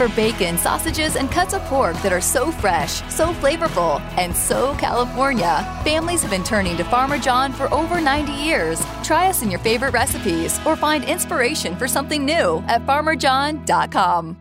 [0.00, 4.74] for bacon, sausages, and cuts of pork that are so fresh, so flavorful, and so
[4.78, 5.60] California.
[5.84, 8.80] Families have been turning to Farmer John for over 90 years.
[9.02, 14.36] Try us in your favorite recipes or find inspiration for something new at farmerjohn.com.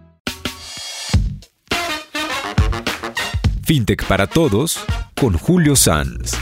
[3.66, 4.80] FinTech para Todos
[5.20, 6.38] con Julio Sanz.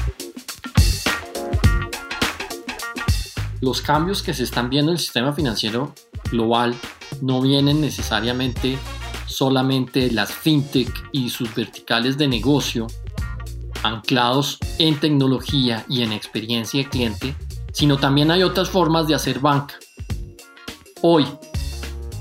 [3.61, 5.91] Los cambios que se están viendo en el sistema financiero
[6.29, 6.75] global
[7.21, 8.77] no vienen necesariamente
[9.38, 12.87] solamente las fintech y sus verticales de negocio
[13.83, 17.36] anclados en tecnología y en experiencia de cliente,
[17.71, 19.75] sino también hay otras formas de hacer banca.
[21.04, 21.27] Hoy,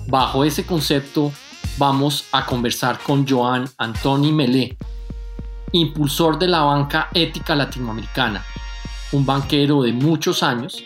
[0.08, 1.32] bajo ese concepto,
[1.78, 4.76] vamos a conversar con Joan Antoni Melé,
[5.72, 8.44] impulsor de la banca ética latinoamericana,
[9.12, 10.84] un banquero de muchos años,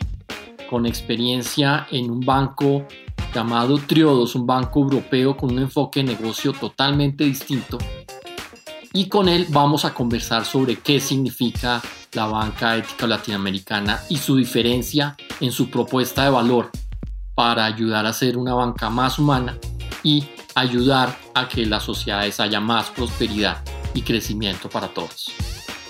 [0.70, 2.86] con experiencia en un banco
[3.34, 7.78] llamado Triodos, un banco europeo con un enfoque de negocio totalmente distinto.
[8.92, 11.80] Y con él vamos a conversar sobre qué significa
[12.12, 16.70] la banca ética latinoamericana y su diferencia en su propuesta de valor
[17.34, 19.56] para ayudar a ser una banca más humana
[20.02, 23.62] y ayudar a que las sociedades haya más prosperidad
[23.94, 25.32] y crecimiento para todos.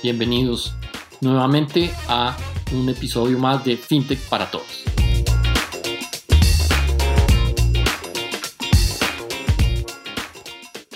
[0.03, 0.75] Bienvenidos
[1.21, 2.37] nuevamente a
[2.73, 4.90] un episodio más de FinTech para Todos.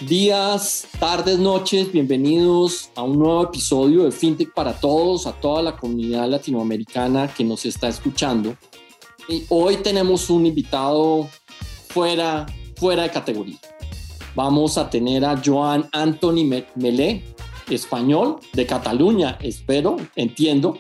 [0.09, 5.77] Días, tardes, noches, bienvenidos a un nuevo episodio de FinTech para todos, a toda la
[5.77, 8.55] comunidad latinoamericana que nos está escuchando.
[9.31, 11.31] Y hoy tenemos un invitado
[11.89, 12.45] fuera,
[12.77, 13.57] fuera de categoría.
[14.35, 17.25] Vamos a tener a Joan Anthony Melé,
[17.71, 20.77] español de Cataluña, espero, entiendo.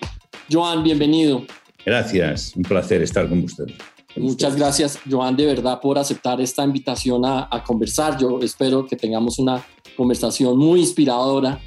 [0.52, 1.46] Joan, bienvenido.
[1.86, 3.68] Gracias, un placer estar con usted.
[4.16, 8.16] Muchas gracias, Joan, de verdad, por aceptar esta invitación a, conversar.
[8.18, 9.64] Yo espero que tengamos una
[9.96, 11.60] conversación muy inspiradora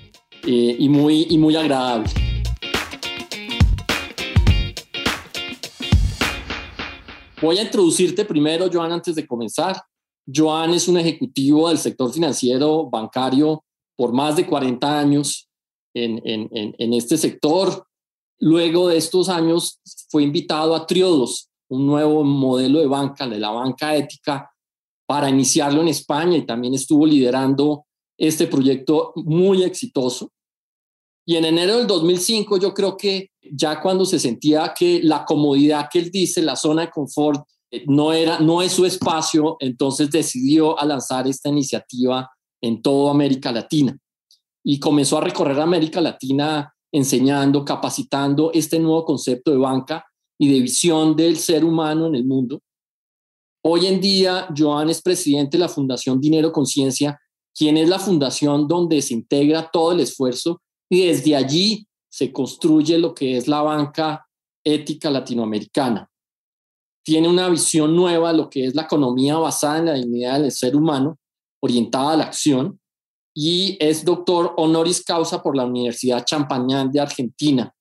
[0.44, 2.10] eh, y, muy, y muy agradable.
[7.42, 9.82] Voy a introducirte primero, Joan, antes de comenzar.
[10.26, 13.64] Joan es un ejecutivo del sector financiero bancario
[13.96, 15.48] por más de 40 años
[15.94, 17.86] en, este sector.
[18.40, 19.80] Luego de estos años
[20.10, 24.50] fue invitado a Triodos, un nuevo modelo de banca, de la banca ética,
[25.06, 27.86] para iniciarlo en España y también estuvo liderando
[28.18, 30.32] este proyecto muy exitoso.
[31.26, 35.88] Y en enero del 2005 yo creo que ya cuando se sentía que la comodidad
[35.92, 40.10] que él dice, la zona de confort, eh, no, era, no es su espacio, entonces
[40.10, 42.30] decidió a lanzar esta iniciativa
[42.62, 43.98] en toda América Latina.
[44.64, 50.06] Y comenzó a recorrer América Latina enseñando, capacitando este nuevo concepto de banca
[50.38, 52.62] y de visión del ser humano en el mundo.
[53.64, 57.20] Hoy en día, Joan es presidente de la Fundación Dinero Conciencia,
[57.56, 62.98] quien es la fundación donde se integra todo el esfuerzo y desde allí se construye
[62.98, 64.28] lo que es la banca
[64.64, 66.10] ética latinoamericana.
[67.04, 70.52] Tiene una visión nueva de lo que es la economía basada en la dignidad del
[70.52, 71.18] ser humano,
[71.62, 72.80] orientada a la acción,
[73.34, 77.74] y es doctor honoris causa por la Universidad Champagnat de Argentina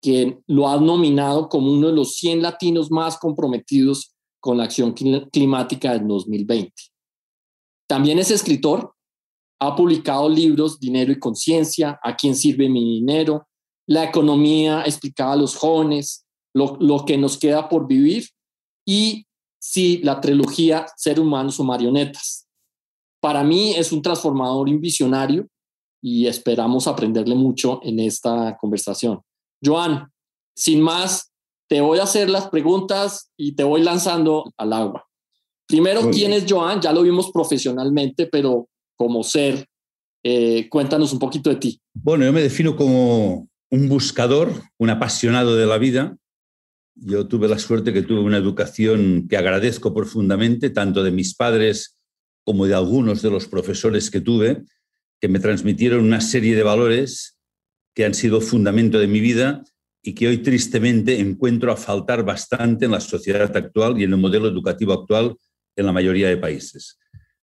[0.00, 4.94] que lo ha nominado como uno de los 100 latinos más comprometidos con la acción
[4.94, 6.72] climática del 2020.
[7.86, 8.94] También es escritor,
[9.60, 13.46] ha publicado libros Dinero y Conciencia, A quién sirve mi dinero,
[13.86, 16.24] La economía explicada a los jóvenes,
[16.54, 18.28] lo, lo que nos queda por vivir
[18.86, 19.26] y
[19.60, 22.46] sí, la trilogía Ser humanos o marionetas.
[23.20, 25.46] Para mí es un transformador y visionario
[26.02, 29.20] y esperamos aprenderle mucho en esta conversación.
[29.62, 30.10] Joan,
[30.54, 31.32] sin más,
[31.68, 35.06] te voy a hacer las preguntas y te voy lanzando al agua.
[35.66, 36.80] Primero, ¿quién es Joan?
[36.80, 39.66] Ya lo vimos profesionalmente, pero como ser,
[40.24, 41.80] eh, cuéntanos un poquito de ti.
[41.94, 46.16] Bueno, yo me defino como un buscador, un apasionado de la vida.
[46.96, 51.96] Yo tuve la suerte que tuve una educación que agradezco profundamente, tanto de mis padres
[52.44, 54.64] como de algunos de los profesores que tuve,
[55.20, 57.38] que me transmitieron una serie de valores
[58.00, 59.62] que han sido fundamento de mi vida
[60.02, 64.16] y que hoy tristemente encuentro a faltar bastante en la sociedad actual y en el
[64.16, 65.36] modelo educativo actual
[65.76, 66.98] en la mayoría de países.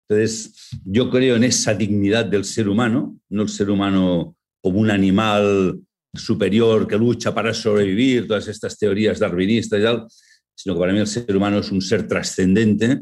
[0.09, 0.53] Entonces,
[0.83, 5.80] yo creo en esa dignidad del ser humano, no el ser humano como un animal
[6.13, 10.06] superior que lucha para sobrevivir, todas estas teorías darwinistas y tal,
[10.53, 13.00] sino que para mí el ser humano es un ser trascendente,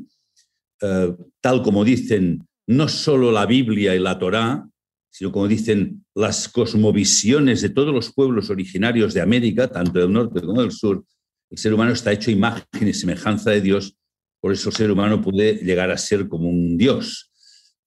[0.83, 4.68] eh, tal como dicen no solo la Biblia y la Torá,
[5.09, 10.41] sino como dicen las cosmovisiones de todos los pueblos originarios de América, tanto del norte
[10.41, 11.03] como del sur,
[11.49, 13.95] el ser humano está hecho imagen y semejanza de Dios,
[14.39, 17.25] por eso el ser humano puede llegar a ser como un Dios.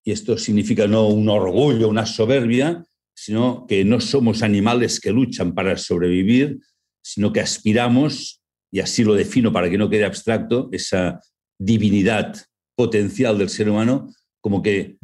[0.05, 2.85] y esto significa no un orgullo, una soberbia,
[3.15, 6.59] sino que no somos animales que luchan para sobrevivir,
[7.05, 8.43] sino que aspiramos,
[8.73, 11.21] y así lo defino para que no quede abstracto, esa
[11.57, 12.35] divinidad
[12.75, 14.97] potencial del ser humano, como que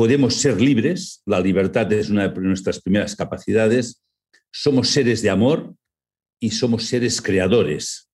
[0.00, 4.02] podemos ser libres, la libertad es una de nuestras primeras capacidades,
[4.50, 5.74] somos seres de amor
[6.40, 8.08] y somos seres creadores,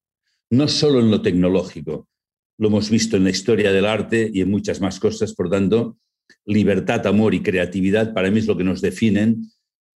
[0.51, 2.09] no solo en lo tecnológico,
[2.59, 5.97] lo hemos visto en la historia del arte y en muchas más cosas, por tanto,
[6.45, 9.45] libertad, amor y creatividad para mí es lo que nos definen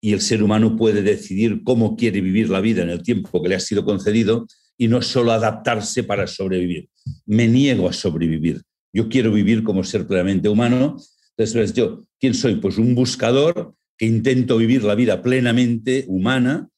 [0.00, 3.48] y el ser humano puede decidir cómo quiere vivir la vida en el tiempo que
[3.48, 4.46] le ha sido concedido
[4.78, 6.88] y no solo adaptarse para sobrevivir.
[7.26, 8.62] Me niego a sobrevivir.
[8.92, 10.96] Yo quiero vivir como ser plenamente humano.
[11.40, 12.56] Entonces, yo, ¿quién soy?
[12.56, 16.68] Pues un buscador que intento vivir la vida plenamente humana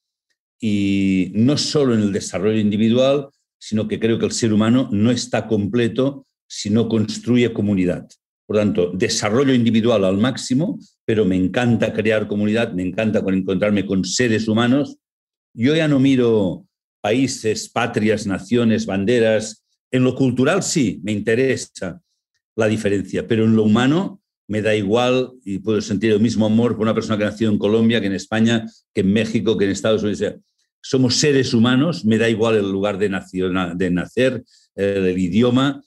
[0.61, 3.29] y no solo en el desarrollo individual,
[3.59, 8.09] sino que creo que el ser humano no está completo si no construye comunidad.
[8.47, 14.05] Por tanto, desarrollo individual al máximo, pero me encanta crear comunidad, me encanta encontrarme con
[14.05, 14.97] seres humanos.
[15.55, 16.67] Yo ya no miro
[17.01, 19.65] países, patrias, naciones, banderas.
[19.91, 22.01] En lo cultural sí, me interesa
[22.55, 26.73] la diferencia, pero en lo humano me da igual y puedo sentir el mismo amor
[26.73, 29.65] por una persona que ha nacido en Colombia, que en España, que en México, que
[29.65, 30.35] en Estados Unidos.
[30.81, 34.43] Somos seres humanos, me da igual el lugar de, de nacer,
[34.75, 35.83] el idioma,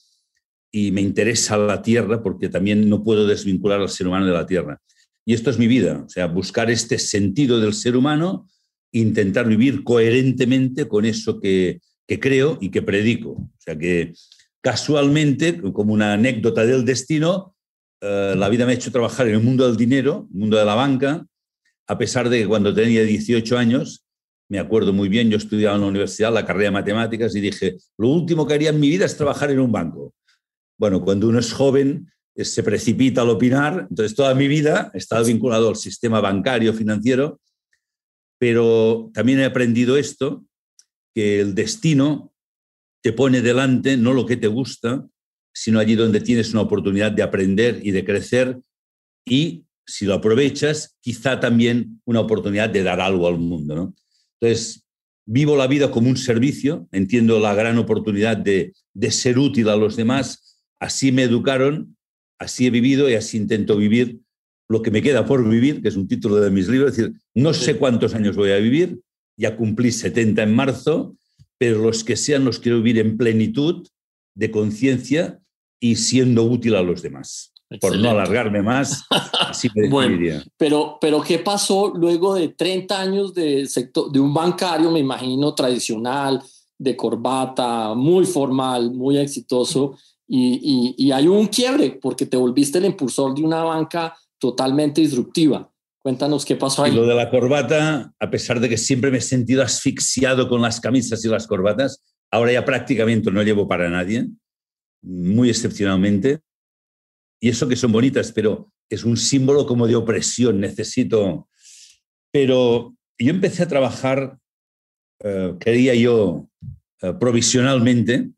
[0.75, 4.45] y me interesa la tierra porque también no puedo desvincular al ser humano de la
[4.45, 4.81] tierra.
[5.23, 8.49] Y esto es mi vida, o sea, buscar este sentido del ser humano,
[8.91, 13.29] intentar vivir coherentemente con eso que, creo y que predico.
[13.29, 14.13] O sea que
[14.59, 17.54] casualmente, como una anécdota del destino,
[18.07, 20.75] eh, la vida me ha hecho trabajar en el mundo del dinero, mundo de la
[20.75, 21.25] banca,
[21.87, 24.05] a pesar de que cuando tenía 18 años,
[24.47, 27.77] me acuerdo muy bien, yo estudiaba en la universidad la carrera de matemáticas y dije,
[27.97, 30.13] lo último que haría en mi vida es trabajar en un banco.
[30.77, 35.25] Bueno, cuando uno es joven se precipita al opinar, entonces toda mi vida he estado
[35.25, 37.39] vinculado al sistema bancario, financiero,
[38.37, 40.45] pero también he aprendido esto,
[41.15, 42.33] que el destino
[43.01, 45.07] te pone delante no lo que te gusta,
[45.55, 48.59] sino allí donde tienes una oportunidad de aprender y de crecer
[49.25, 53.93] y si lo aprovechas, quizá también una oportunidad de dar algo al mundo.
[54.39, 54.83] Entonces,
[55.25, 59.75] vivo la vida como un servicio, entiendo la gran oportunidad de, de ser útil a
[59.75, 60.45] los demás
[60.79, 61.97] así me educaron,
[62.39, 64.19] así he vivido y así intento vivir
[64.67, 66.91] lo que me queda por vivir, que es un título de mis libros.
[66.91, 68.99] Es decir, no sé cuántos años voy a vivir,
[69.37, 71.17] ya cumplí 70 en marzo,
[71.57, 73.87] pero los que sean los quiero vivir en plenitud
[74.35, 75.39] de conciencia
[75.79, 77.51] y siendo útil a los demás.
[77.81, 79.03] Por no alargarme más,
[79.39, 84.33] así me bueno, pero, pero, ¿qué pasó luego de 30 años de, sector, de un
[84.33, 86.41] bancario, me imagino, tradicional,
[86.77, 89.97] de corbata, muy formal, muy exitoso?
[90.27, 95.69] y, hay un quiebre porque te volviste el impulsor de una banca totalmente disruptiva.
[96.01, 96.91] Cuéntanos qué pasó ahí.
[96.91, 100.79] lo de la corbata, a pesar de que siempre me he sentido asfixiado con las
[100.79, 104.27] camisas y las corbatas, ahora ya prácticamente no llevo para nadie,
[105.05, 106.39] muy excepcionalmente.
[107.39, 111.47] Y eso que son bonitas, pero es un símbolo como de opresión, necesito.
[112.31, 114.37] Pero yo empecé a trabajar,
[115.23, 116.49] eh, quería yo,
[117.01, 118.31] eh, provisionalmente,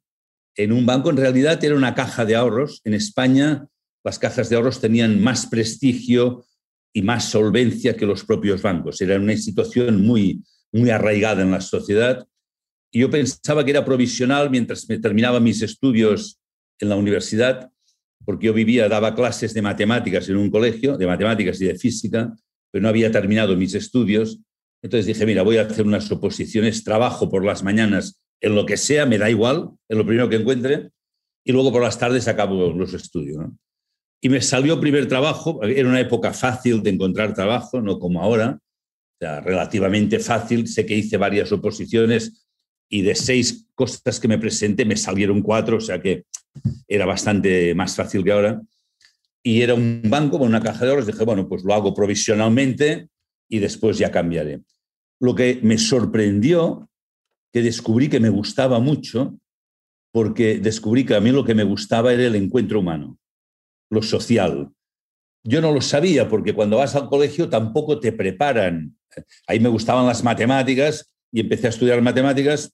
[0.56, 2.82] en un banco en realidad era una caja de ahorros.
[2.84, 3.68] En España
[4.04, 6.46] las cajas de ahorros tenían más prestigio
[6.94, 9.02] y más solvencia que los propios bancos.
[9.02, 12.26] Era una institución muy, muy arraigada en la sociedad.
[12.92, 16.40] Y yo pensaba que era provisional mientras me terminaba mis estudios
[16.80, 17.72] en la universidad,
[18.26, 22.36] porque yo vivía, daba clases de matemáticas en un colegio, de matemáticas y de física,
[22.72, 24.40] pero no había terminado mis estudios.
[24.82, 28.78] Entonces dije, mira, voy a hacer unas oposiciones, trabajo por las mañanas en lo que
[28.78, 30.92] sea, me da igual, en lo primero que encuentre,
[31.44, 33.46] y luego por las tardes acabo los estudios.
[34.22, 38.60] Y me salió primer trabajo, era una época fácil de encontrar trabajo, no como ahora,
[38.60, 42.48] o sea, relativamente fácil, sé que hice varias oposiciones
[42.90, 46.26] y de seis cosas que me presenté me salieron cuatro, o sea que
[46.88, 48.62] era bastante más fácil que ahora.
[49.44, 53.10] Y era un banco con una caja de ahorros, dije, bueno, pues lo hago provisionalmente
[53.50, 54.62] y después ya cambiaré.
[55.20, 56.90] Lo que me sorprendió
[57.54, 59.40] que descubrí que me gustaba mucho
[60.12, 63.18] porque descubrí que a mí lo que me gustaba era el encuentro humano,
[63.90, 64.70] lo social.
[65.44, 68.98] Yo no lo sabía porque cuando vas al colegio tampoco te preparan.
[69.48, 72.74] Ahí me gustaban las matemáticas y empecé a estudiar matemáticas,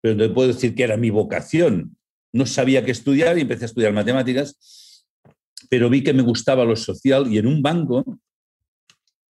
[0.00, 1.95] pero no puedo decir que era mi vocación.
[2.36, 5.06] No sabía qué estudiar y empecé a estudiar matemáticas,
[5.70, 8.04] pero vi que me gustaba lo social y en un banco,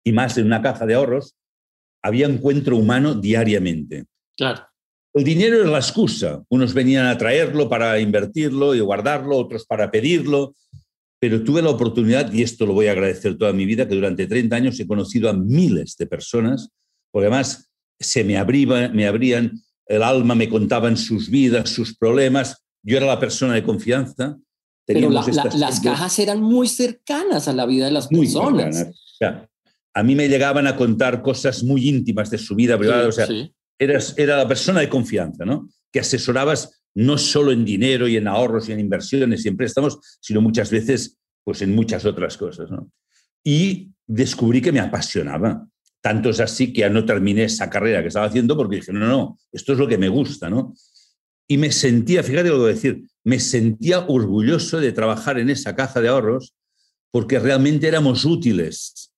[0.06, 1.36] y más en una caja de ahorros,
[2.02, 4.06] había encuentro humano diariamente.
[4.38, 4.66] Claro.
[5.14, 6.44] El dinero es la excusa.
[6.50, 10.56] Unos venían a traerlo para invertirlo y guardarlo, otros para pedirlo,
[11.20, 14.28] pero tuve la oportunidad, y esto lo voy a agradecer toda mi vida, que durante
[14.28, 16.70] 30 años he conocido a miles de personas,
[17.12, 17.70] porque además
[18.00, 18.44] se me,
[18.90, 22.63] me abrían el alma, me contaban sus vidas, sus problemas.
[22.84, 24.38] Yo era la persona de confianza.
[24.86, 28.92] Pero las cajas eran muy cercanas a la vida de las personas.
[29.94, 33.08] a mí me llegaban a contar cosas muy íntimas de su vida privada.
[33.08, 33.28] o sea,
[33.80, 35.70] eras, era la persona de confianza, ¿no?
[35.92, 39.98] Que asesorabas no solo en dinero y en ahorros y en inversiones y en préstamos,
[40.22, 42.70] sino muchas veces pues en muchas otras cosas.
[42.72, 42.90] ¿no?
[43.44, 45.68] Y descubrí que me apasionaba.
[46.02, 49.08] Tanto es así que ya no terminé esa carrera que estaba haciendo porque dije, no,
[49.08, 50.74] no, esto es lo que me gusta, ¿no?
[51.48, 55.50] Y me sentía, fíjate lo que voy a decir, me sentía orgulloso de trabajar en
[55.50, 56.54] esa caja de ahorros
[57.12, 59.12] porque realmente éramos útiles.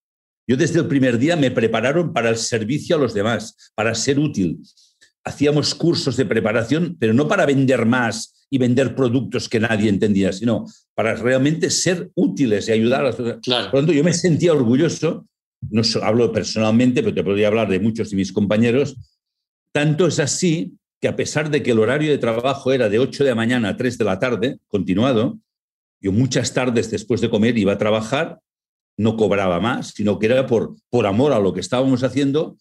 [0.47, 4.19] Yo desde el primer día me prepararon para el servicio a los demás, para ser
[4.19, 4.59] útil.
[5.23, 10.31] Hacíamos cursos de preparación, pero no para vender más y vender productos que nadie entendía,
[10.31, 13.67] sino para realmente ser útiles y ayudar a las personas.
[13.67, 15.25] Por lo tanto, yo me sentía orgulloso
[15.69, 18.95] no hablo personalmente, pero te podría hablar de muchos de mis compañeros,
[19.71, 23.23] tanto es así que a pesar de que el horario de trabajo era de 8
[23.23, 25.39] de la mañana a 3 de la tarde, continuado,
[26.01, 28.39] yo muchas tardes después de comer iba a trabajar,
[28.97, 32.57] no cobraba más, sino que era por, por amor a lo que estábamos haciendo,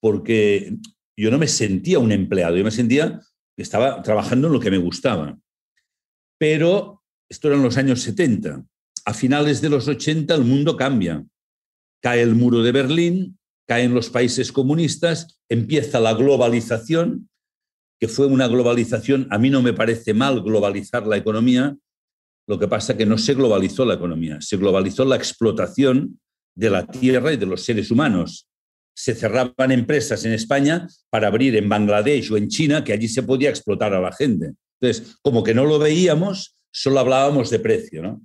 [0.00, 0.76] porque
[1.16, 3.20] yo no me sentía un empleado, yo me sentía
[3.56, 5.38] que estaba trabajando en lo que me gustaba.
[6.38, 8.64] Pero esto era en los años 70.
[9.04, 11.24] A finales de los 80 el mundo cambia
[12.06, 17.28] cae el muro de Berlín, caen los países comunistas, empieza la globalización,
[17.98, 21.76] que fue una globalización, a mí no me parece mal globalizar la economía,
[22.46, 26.20] lo que pasa es que no se globalizó la economía, se globalizó la explotación
[26.54, 28.48] de la tierra y de los seres humanos.
[28.94, 33.22] Se cerraban empresas en España para abrir en Bangladesh o en China, que allí se
[33.22, 34.52] podía explotar a la gente.
[34.80, 38.20] Entonces, como que no lo veíamos, solo hablábamos de precio.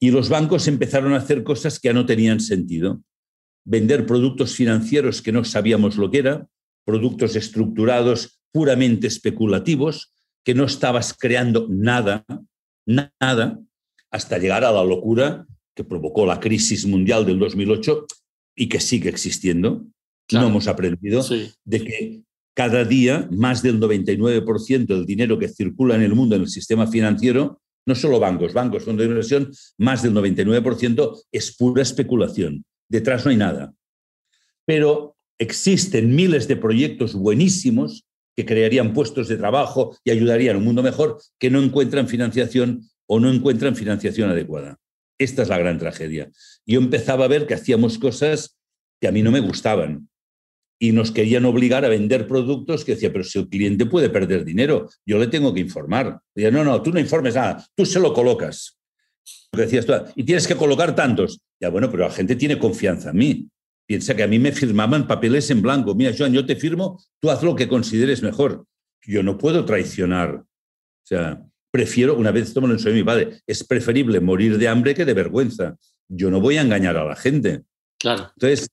[0.00, 3.02] Y los bancos empezaron a hacer cosas que ya no tenían sentido.
[3.64, 6.46] Vender productos financieros que no sabíamos lo que era,
[6.84, 12.24] productos estructurados puramente especulativos, que no estabas creando nada,
[12.86, 13.60] nada,
[14.10, 18.06] hasta llegar a la locura que provocó la crisis mundial del 2008
[18.56, 19.84] y que sigue existiendo.
[20.32, 21.22] No hemos aprendido
[21.66, 22.22] de que
[22.54, 26.86] cada día más del 99% del dinero que circula en el mundo en el sistema
[26.86, 32.64] financiero no solo bancos, bancos, fondos de inversión, más del 99% es pura especulación.
[32.88, 33.74] Detrás no hay nada.
[34.64, 38.06] Pero existen miles de proyectos buenísimos
[38.36, 42.82] que crearían puestos de trabajo y ayudarían a un mundo mejor que no encuentran financiación
[43.06, 44.78] o no encuentran financiación adecuada.
[45.18, 46.30] Esta es la gran tragedia.
[46.66, 48.58] Yo empezaba a ver que hacíamos cosas
[49.00, 50.08] que a mí no me gustaban
[50.78, 54.44] y nos querían obligar a vender productos que decía, pero si el cliente puede perder
[54.44, 56.20] dinero, yo le tengo que informar.
[56.34, 58.78] Decía, no, no, tú no informes nada, tú se lo colocas.
[59.52, 61.40] Decías tú, y tienes que colocar tantos.
[61.58, 63.48] Ya bueno, pero la gente tiene confianza en mí.
[63.86, 65.94] Piensa que a mí me firmaban papeles en blanco.
[65.94, 68.66] Mira, Joan, yo te firmo, tú haz lo que consideres mejor.
[69.06, 70.34] Yo no puedo traicionar.
[70.34, 71.40] O sea,
[71.70, 75.04] prefiero, una vez esto me lo enseñó mi padre, es preferible morir de hambre que
[75.04, 75.76] de vergüenza.
[76.08, 77.62] Yo no voy a engañar a la gente.
[77.98, 78.32] Claro.
[78.34, 78.68] Entonces,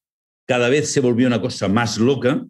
[0.47, 2.45] cada vez se volvió una cosa más loca.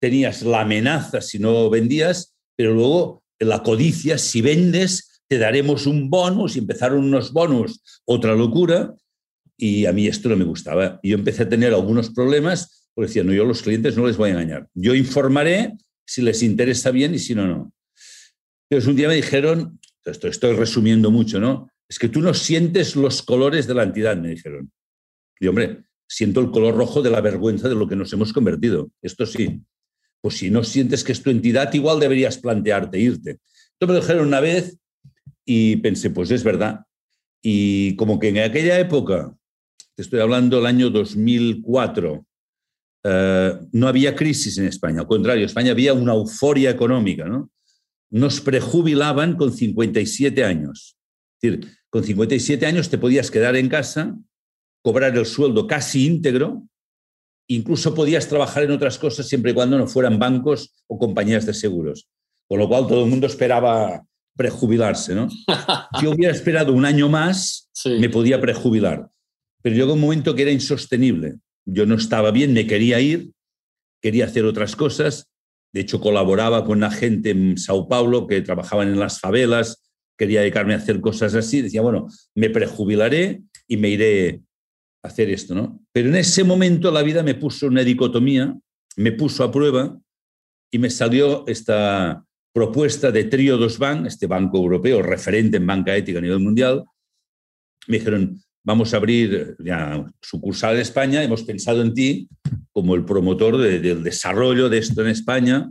[0.00, 6.10] Tenías la amenaza si no vendías, pero luego la codicia, si vendes, te daremos un
[6.10, 8.94] bonus y empezaron unos bonus, otra locura.
[9.56, 11.00] Y a mí esto no me gustaba.
[11.02, 14.16] Yo empecé a tener algunos problemas porque decía, no, yo a los clientes no les
[14.16, 14.68] voy a engañar.
[14.74, 17.72] Yo informaré si les interesa bien y si no, no.
[18.68, 21.70] Entonces un día me dijeron, esto estoy resumiendo mucho, ¿no?
[21.88, 24.72] Es que tú no sientes los colores de la entidad, me dijeron.
[25.38, 28.90] Y hombre, siento el color rojo de la vergüenza de lo que nos hemos convertido.
[29.02, 29.60] Esto sí.
[30.20, 33.40] Pues si no sientes que es tu entidad, igual deberías plantearte irte.
[33.72, 34.78] Esto me lo dijeron una vez
[35.44, 36.80] y pensé, pues es verdad.
[37.42, 39.35] Y como que en aquella época,
[39.96, 42.26] te estoy hablando del año 2004,
[43.04, 45.00] eh, no había crisis en España.
[45.00, 47.24] Al contrario, en España había una euforia económica.
[47.24, 47.50] ¿no?
[48.10, 50.96] Nos prejubilaban con 57 años.
[51.40, 54.14] Es decir, con 57 años te podías quedar en casa
[54.82, 56.62] cobrar el sueldo casi íntegro,
[57.48, 61.54] incluso podías trabajar en otras cosas siempre y cuando no fueran bancos o compañías de
[61.54, 62.06] seguros.
[62.46, 64.04] Con lo cual todo el mundo esperaba
[64.36, 65.26] prejubilarse, ¿no?
[66.02, 69.10] Yo hubiera esperado un año más, me podía prejubilar.
[69.66, 71.38] Pero llegó un momento que era insostenible.
[71.64, 73.32] Yo no estaba bien, me quería ir,
[74.00, 75.28] quería hacer otras cosas.
[75.74, 79.82] De hecho, colaboraba con la gente en Sao Paulo que trabajaban en las favelas,
[80.16, 81.62] quería dedicarme a hacer cosas así.
[81.62, 82.06] Decía, bueno,
[82.36, 84.42] me prejubilaré y me iré
[85.02, 85.80] hacer esto, ¿no?
[85.90, 88.56] Pero en ese momento la vida me puso una dicotomía,
[88.94, 89.98] me puso a prueba
[90.70, 95.96] y me salió esta propuesta de Trio dos Bank, este banco europeo referente en banca
[95.96, 96.84] ética a nivel mundial,
[97.88, 102.28] me dijeron, vamos a abrir ya sucursal en España, hemos pensado en ti
[102.72, 105.70] como el promotor del desarrollo de esto en España.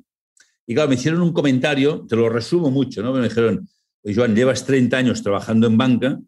[0.65, 3.11] Y claro, me hicieron un comentario, te lo resumo mucho, ¿no?
[3.11, 3.67] Me dijeron,
[4.01, 6.19] Joan, llevas 30 años trabajando en banca,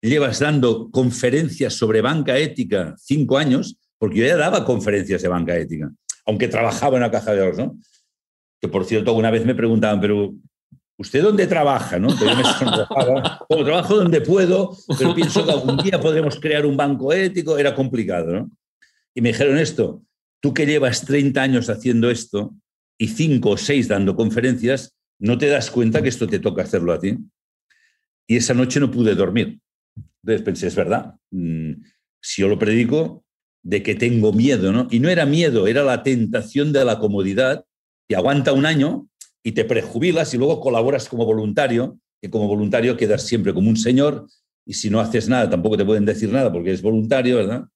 [0.00, 5.56] llevas dando conferencias sobre banca ética cinco años, porque yo ya daba conferencias de banca
[5.56, 5.90] ética,
[6.26, 7.78] aunque trabajaba en la caja de ahorros, ¿no?
[8.60, 10.32] Que por cierto, una vez me preguntaban, pero
[10.98, 11.98] ¿usted dónde trabaja?
[11.98, 12.08] ¿no?
[12.08, 12.42] yo me
[13.48, 17.58] Bueno, trabajo donde puedo, pero pienso que algún día podremos crear un banco ético.
[17.58, 18.50] Era complicado, ¿no?
[19.14, 20.02] Y me dijeron esto,
[20.40, 22.54] tú que llevas 30 años haciendo esto
[22.98, 26.92] y 5 o 6 dando conferencias, no te das cuenta que esto te toca hacerlo
[26.92, 27.16] a ti.
[28.26, 29.60] Y esa noche no pude dormir.
[30.22, 31.72] Entonces pensé, es verdad, mm,
[32.20, 33.24] si yo lo predico,
[33.62, 34.88] de que tengo miedo, ¿no?
[34.90, 37.64] Y no era miedo, era la tentación de la comodidad,
[38.08, 39.08] que aguanta un año
[39.44, 43.76] y te prejubilas y luego colaboras como voluntario, que como voluntario quedas siempre como un
[43.76, 44.26] señor
[44.66, 47.66] y si no haces nada tampoco te pueden decir nada porque es voluntario, ¿verdad?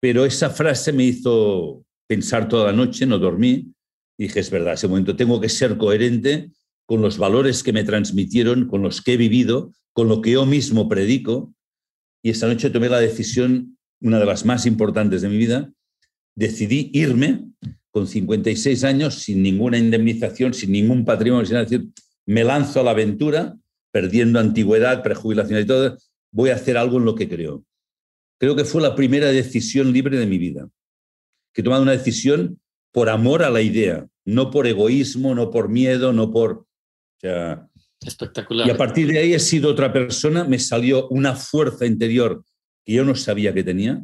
[0.00, 3.70] Pero esa frase me hizo pensar toda la noche, no dormí
[4.16, 6.50] y dije, es verdad, ese momento tengo que ser coherente
[6.86, 10.46] con los valores que me transmitieron, con los que he vivido, con lo que yo
[10.46, 11.52] mismo predico.
[12.22, 15.70] Y esa noche tomé la decisión, una de las más importantes de mi vida,
[16.34, 17.44] decidí irme
[17.90, 21.86] con 56 años, sin ninguna indemnización, sin ningún patrimonio, sin decir,
[22.26, 23.56] me lanzo a la aventura,
[23.90, 25.96] perdiendo antigüedad, prejubilación y todo,
[26.30, 27.64] voy a hacer algo en lo que creo.
[28.38, 30.68] Creo que fue la primera decisión libre de mi vida,
[31.52, 32.60] que he tomado una decisión
[32.92, 36.66] por amor a la idea, no por egoísmo, no por miedo, no por...
[38.00, 38.68] Espectacular.
[38.68, 42.44] Y a partir de ahí he sido otra persona, me salió una fuerza interior
[42.84, 44.02] que yo no sabía que tenía,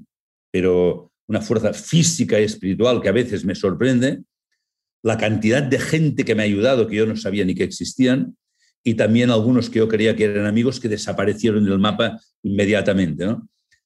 [0.50, 4.22] pero una fuerza física y espiritual que a veces me sorprende,
[5.02, 8.36] la cantidad de gente que me ha ayudado que yo no sabía ni que existían,
[8.82, 13.26] y también algunos que yo creía que eran amigos que desaparecieron del mapa inmediatamente.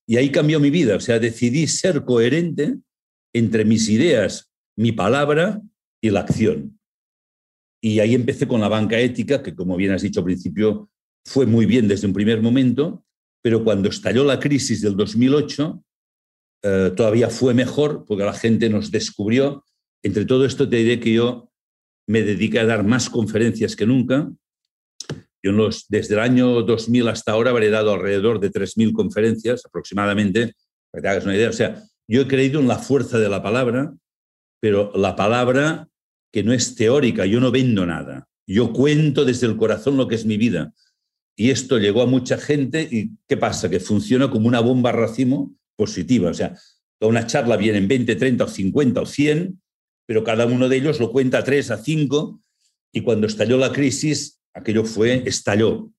[0.07, 2.77] Y ahí cambió mi vida, o sea, decidí ser coherente
[3.33, 5.61] entre mis ideas, mi palabra
[6.01, 6.79] y la acción.
[7.81, 10.91] Y ahí empecé con la banca ética, que como bien has dicho al principio,
[11.25, 13.05] fue muy bien desde un primer momento,
[13.43, 15.85] pero cuando estalló la crisis del 2008,
[16.63, 19.65] eh, todavía fue mejor porque la gente nos descubrió.
[20.03, 21.51] Entre todo esto te diré que yo
[22.07, 24.31] me dediqué a dar más conferencias que nunca.
[25.43, 25.53] Yo
[25.89, 30.55] desde el año 2000 hasta ahora habré dado alrededor de 3.000 conferencias aproximadamente,
[30.91, 31.51] para que te hagas una idea.
[31.51, 33.95] O sea, yo he creído en la fuerza de la palabra,
[34.61, 35.89] pero la palabra
[36.33, 38.27] que no es teórica, yo no vendo nada.
[38.47, 40.73] Yo cuento desde el corazón lo que es mi vida.
[41.37, 43.71] Y esto llegó a mucha gente y ¿qué pasa?
[43.71, 46.31] Que funciona como una bomba racimo positiva.
[46.31, 46.59] O sea,
[46.99, 49.63] toda una charla viene en 20, 30 o 50 o 100,
[50.07, 52.43] pero cada uno de ellos lo cuenta a 3, a 5,
[52.93, 55.93] y cuando estalló la crisis, aquello fue, estalló.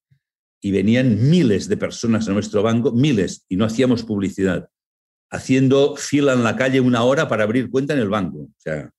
[0.62, 4.70] Y venían miles de personas a nuestro banco, miles, y no hacíamos publicidad,
[5.32, 8.39] haciendo fila en la calle una hora para abrir cuenta en el banco.
[8.39, 8.92] O sea,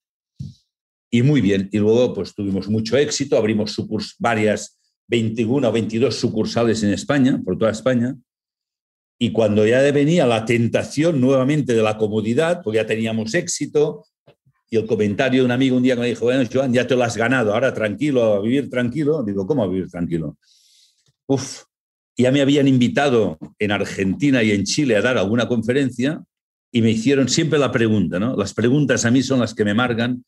[1.11, 1.69] y muy bien.
[1.73, 3.77] Y luego, pues tuvimos mucho éxito, abrimos
[4.19, 8.16] varias, 21 o 22 sucursales en España, por toda España,
[9.23, 14.07] y cuando ya venía la tentación nuevamente de la comodidad, pues ya teníamos éxito,
[14.71, 17.05] y el comentario de un amigo un día me dijo, bueno, Joan, ya te lo
[17.05, 19.23] has ganado, ahora tranquilo, a vivir tranquilo.
[19.23, 20.39] Digo, ¿cómo a vivir tranquilo?
[21.27, 21.65] Uf,
[22.17, 26.25] ya me habían invitado en Argentina y en Chile a dar alguna conferencia
[26.73, 28.37] y me hicieron siempre la pregunta, ¿no?
[28.37, 30.25] Las preguntas a mí son las que me marcan.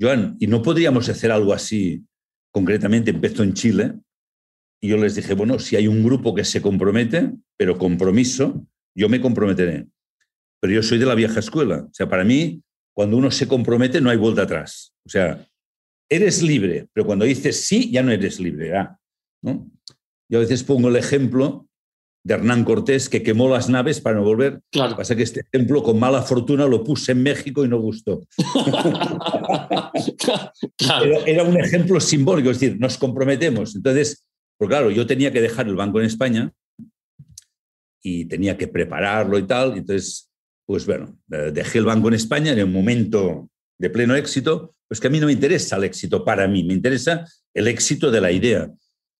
[0.00, 2.02] Joan, ¿y no podríamos hacer algo así?
[2.50, 3.92] Concretamente empezó en Chile,
[4.80, 9.08] y yo les dije, bueno, si hay un grupo que se compromete, pero compromiso, yo
[9.08, 9.86] me comprometeré.
[10.60, 11.86] Pero yo soy de la vieja escuela.
[11.90, 12.62] O sea, para mí,
[12.94, 14.94] cuando uno se compromete, no hay vuelta atrás.
[15.04, 15.46] O sea,
[16.08, 18.76] eres libre, pero cuando dices sí, ya no eres libre.
[18.76, 18.98] Ah,
[19.42, 19.70] ¿no?
[20.28, 21.66] Yo a veces pongo el ejemplo
[22.24, 24.60] de Hernán Cortés que quemó las naves para no volver.
[24.70, 24.90] Claro.
[24.90, 27.68] Lo que pasa es que este ejemplo, con mala fortuna, lo puse en México y
[27.68, 28.22] no gustó.
[30.78, 31.26] claro.
[31.26, 33.76] era un ejemplo simbólico, es decir, nos comprometemos.
[33.76, 34.24] Entonces,
[34.58, 36.52] porque claro, yo tenía que dejar el banco en España
[38.02, 39.76] y tenía que prepararlo y tal.
[39.76, 40.30] Entonces,
[40.66, 45.00] pues bueno, eh, dejé el banco en España en un momento de pleno éxito, pues
[45.00, 48.20] que a mí no me interesa el éxito para mí, me interesa el éxito de
[48.20, 48.70] la idea.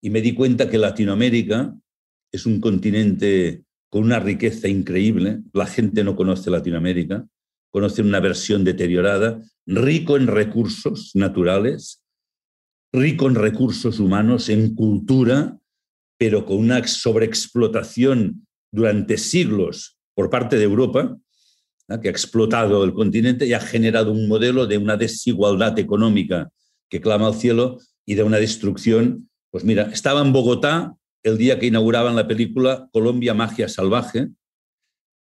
[0.01, 1.75] Y me di cuenta que Latinoamérica
[2.31, 5.39] es un continente con una riqueza increíble.
[5.53, 7.25] La gente no conoce Latinoamérica,
[7.71, 12.04] conoce una versión deteriorada, rico en recursos naturales,
[12.95, 15.57] rico en recursos humanos, en cultura,
[16.17, 21.17] pero con una sobreexplotación durante siglos por parte de Europa,
[22.01, 26.49] que ha explotado el continente y ha generado un modelo de una desigualdad económica
[26.89, 29.29] que clama al cielo y de una destrucción.
[29.51, 34.29] Pues mira, estaba en Bogotá el día que inauguraban la película Colombia Magia Salvaje,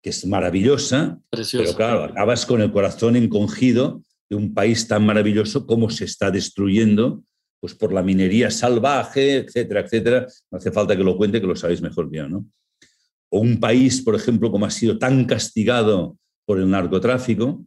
[0.03, 5.67] que es maravillosa, pero claro, acabas con el corazón encogido de un país tan maravilloso
[5.67, 7.23] como se está destruyendo
[7.61, 10.27] pues por la minería salvaje, etcétera, etcétera.
[10.51, 12.47] No hace falta que lo cuente, que lo sabéis mejor que yo, ¿no?
[13.29, 17.65] O un país, por ejemplo, como ha sido tan castigado por el narcotráfico,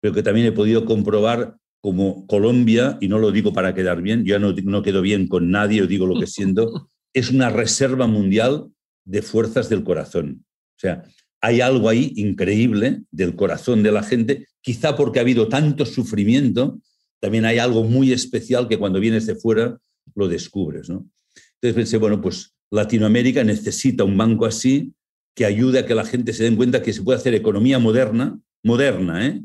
[0.00, 4.24] pero que también he podido comprobar como Colombia, y no lo digo para quedar bien,
[4.24, 8.06] yo no, no quedo bien con nadie, yo digo lo que siento, es una reserva
[8.06, 8.68] mundial
[9.04, 10.44] de fuerzas del corazón.
[10.76, 11.04] O sea,
[11.40, 16.80] hay algo ahí increíble del corazón de la gente, quizá porque ha habido tanto sufrimiento,
[17.26, 19.76] también hay algo muy especial que cuando vienes de fuera
[20.14, 20.88] lo descubres.
[20.88, 21.10] ¿no?
[21.54, 24.92] Entonces pensé, bueno, pues Latinoamérica necesita un banco así
[25.34, 28.38] que ayude a que la gente se den cuenta que se puede hacer economía moderna,
[28.62, 29.42] moderna, ¿eh?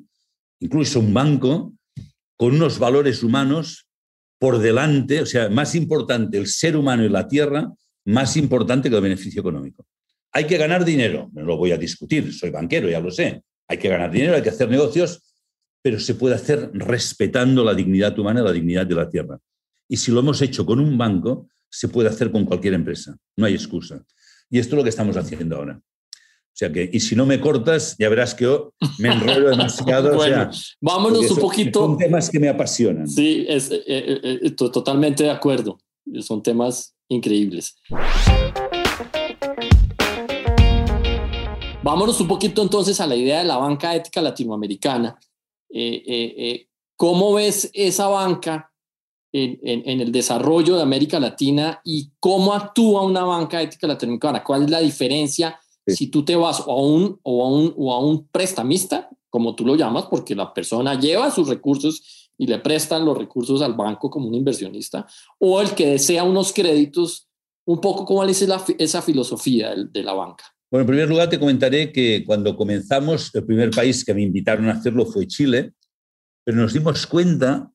[0.60, 1.74] incluso un banco
[2.38, 3.88] con unos valores humanos
[4.38, 7.74] por delante, o sea, más importante el ser humano y la tierra,
[8.06, 9.88] más importante que el beneficio económico.
[10.34, 13.42] Hay que ganar dinero, no lo voy a discutir, soy banquero, ya lo sé.
[13.68, 15.31] Hay que ganar dinero, hay que hacer negocios,
[15.82, 19.40] pero se puede hacer respetando la dignidad humana la dignidad de la tierra.
[19.88, 23.46] Y si lo hemos hecho con un banco, se puede hacer con cualquier empresa, no
[23.46, 24.04] hay excusa.
[24.50, 25.82] Y esto es lo que estamos haciendo ahora.
[25.82, 30.16] O sea que, y si no me cortas, ya verás que yo me enrollo demasiado.
[30.16, 30.50] bueno,
[30.82, 31.86] vámonos un poquito.
[31.86, 33.08] Son temas que me apasionan.
[33.08, 35.80] Sí, es, eh, eh, eh, totalmente de acuerdo.
[36.20, 37.76] Son temas increíbles.
[41.84, 45.18] Vámonos un poquito entonces a la idea de la banca ética latinoamericana.
[45.74, 48.72] Eh, eh, eh, ¿Cómo ves esa banca
[49.34, 54.44] en, en, el desarrollo de América Latina y cómo actúa una banca ética latinoamericana?
[54.44, 58.00] ¿Cuál es la diferencia si tú te vas a, un, o, a un, o a
[58.00, 63.06] un prestamista, como tú lo llamas, porque la persona lleva sus recursos y le prestan
[63.06, 65.08] los recursos al banco como un inversionista,
[65.40, 67.28] o el que desea unos créditos,
[67.66, 70.46] un poco cómo es la, esa filosofía de, de la banca?
[70.72, 74.70] Bueno, en primer lugar te comentaré que cuando comenzamos, el primer país que me invitaron
[74.70, 75.74] a hacerlo fue Chile,
[76.46, 77.70] pero nos dimos cuenta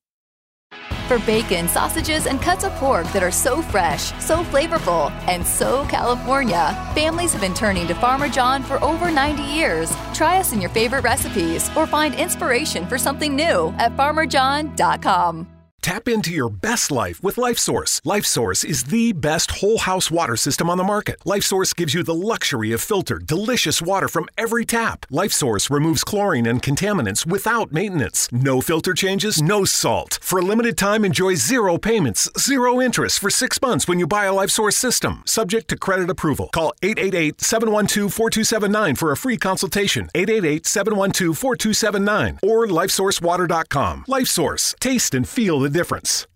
[1.07, 5.87] For bacon, sausages, and cuts of pork that are so fresh, so flavorful, and so
[5.89, 9.95] California, families have been turning to Farmer John for over 90 years.
[10.13, 15.56] Try us in your favorite recipes or find inspiration for something new at farmerjohn.com.
[15.87, 18.01] Tap into your best life with LifeSource.
[18.01, 21.20] LifeSource is the best whole house water system on the market.
[21.25, 25.07] LifeSource gives you the luxury of filtered, delicious water from every tap.
[25.12, 28.29] LifeSource removes chlorine and contaminants without maintenance.
[28.33, 30.18] No filter changes, no salt.
[30.20, 34.25] For a limited time, enjoy zero payments, zero interest for six months when you buy
[34.25, 36.49] a LifeSource system, subject to credit approval.
[36.53, 40.09] Call 888 712 4279 for a free consultation.
[40.16, 44.05] 888 712 4279 or lifesourcewater.com.
[44.09, 44.77] LifeSource.
[44.81, 46.27] Taste and feel the difference.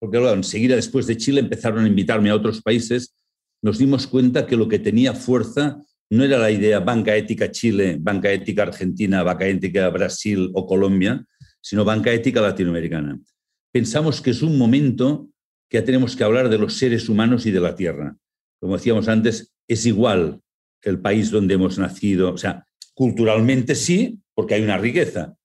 [0.00, 3.14] Porque claro, enseguida después de Chile empezaron a invitarme a otros países,
[3.62, 7.96] nos dimos cuenta que lo que tenía fuerza no era la idea banca ética Chile,
[8.00, 11.24] banca ética Argentina, banca ética Brasil o Colombia,
[11.60, 13.18] sino banca ética latinoamericana.
[13.72, 15.28] Pensamos que es un momento
[15.68, 18.16] que tenemos que hablar de los seres humanos y de la tierra.
[18.60, 20.40] Como decíamos antes, es igual
[20.82, 25.36] el país donde hemos nacido, o sea, culturalmente sí, porque hay una riqueza,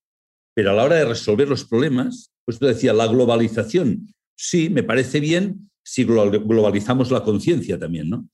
[0.54, 4.82] pero a la hora de resolver los problemas, pues tú decías, la globalización, sí, me
[4.82, 8.28] parece bien si globalizamos la conciencia también, ¿no?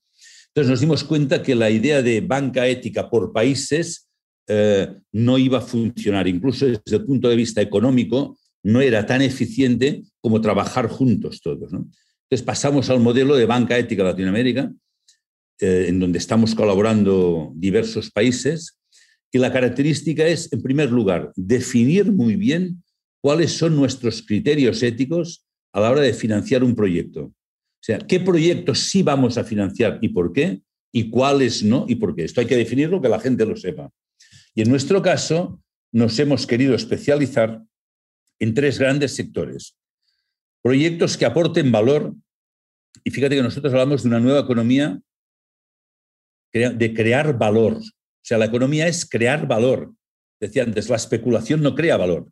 [0.47, 4.09] Entonces nos dimos cuenta que la idea de banca ética por países
[4.47, 9.21] eh, no iba a funcionar, incluso desde el punto de vista económico, no era tan
[9.21, 11.71] eficiente como trabajar juntos todos.
[11.71, 11.87] ¿no?
[12.23, 14.71] Entonces pasamos al modelo de banca ética Latinoamérica,
[15.59, 18.77] eh, en donde estamos colaborando diversos países,
[19.31, 22.83] y la característica es, en primer lugar, definir muy bien
[23.21, 27.25] cuáles son nuestros criterios éticos a la hora de financiar un proyecto.
[27.25, 31.95] O sea, qué proyectos sí vamos a financiar y por qué, y cuáles no y
[31.95, 32.25] por qué.
[32.25, 33.89] Esto hay que definirlo, que la gente lo sepa.
[34.53, 35.61] Y en nuestro caso,
[35.93, 37.61] nos hemos querido especializar
[38.39, 39.77] en tres grandes sectores.
[40.61, 42.13] Proyectos que aporten valor,
[43.03, 45.01] y fíjate que nosotros hablamos de una nueva economía
[46.53, 47.79] de crear valor.
[48.23, 49.93] O sea, la economía es crear valor.
[50.39, 52.31] Decía antes, la especulación no crea valor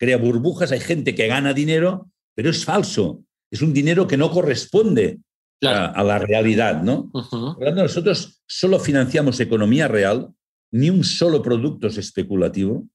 [0.00, 3.22] crea burbujas, hay gente que gana dinero, pero es falso.
[3.52, 5.20] Es un dinero que no corresponde
[5.62, 7.10] a, la realidad, ¿no?
[7.12, 10.32] Por lo tanto, nosotros solo financiamos economía real,
[10.72, 12.88] ni un solo producto es especulativo,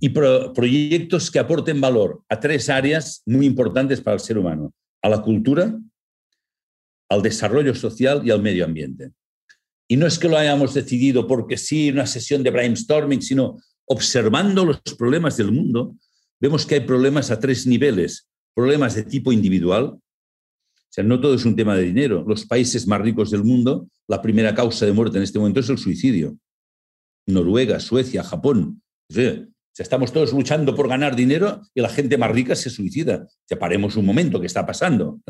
[0.00, 4.72] y proyectos que aporten valor a tres áreas muy importantes para el ser humano,
[5.02, 5.78] a la cultura,
[7.10, 9.10] al desarrollo social y al medio ambiente.
[9.92, 14.64] Y no es que lo hayamos decidido porque sí, una sesión de brainstorming, sino observando
[14.64, 15.96] los problemas del mundo,
[16.40, 18.26] vemos que hay problemas a tres niveles.
[18.54, 19.98] Problemas de tipo individual,
[20.88, 22.24] sea, no todo es un tema de dinero.
[22.26, 25.68] Los países más ricos del mundo, la primera causa de muerte en este momento es
[25.68, 26.38] el suicidio.
[27.26, 28.82] Noruega, Suecia, Japón.
[29.10, 29.44] O sea,
[29.76, 33.26] estamos todos luchando por ganar dinero y la gente más rica se suicida.
[33.50, 35.20] O paremos un momento, ¿qué está pasando?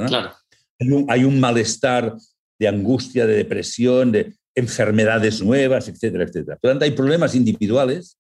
[1.09, 2.17] Hay, un, malestar
[2.61, 6.59] de angustia, de depresión, de enfermedades nuevas, etcétera, etcétera.
[6.61, 8.19] Por lo tanto, hay problemas individuales,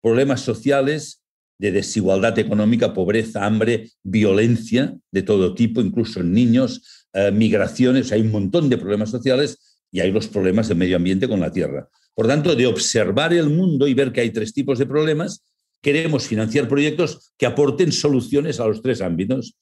[0.00, 1.22] problemas sociales
[1.58, 8.20] de desigualdad económica, pobreza, hambre, violencia de todo tipo, incluso en niños, eh, migraciones, hay
[8.20, 11.88] un montón de problemas sociales y hay los problemas de medio ambiente con la tierra.
[12.14, 15.44] Por tanto, de observar el mundo y ver que hay tres tipos de problemas,
[15.80, 19.56] queremos financiar proyectos que aporten soluciones a los tres ámbitos.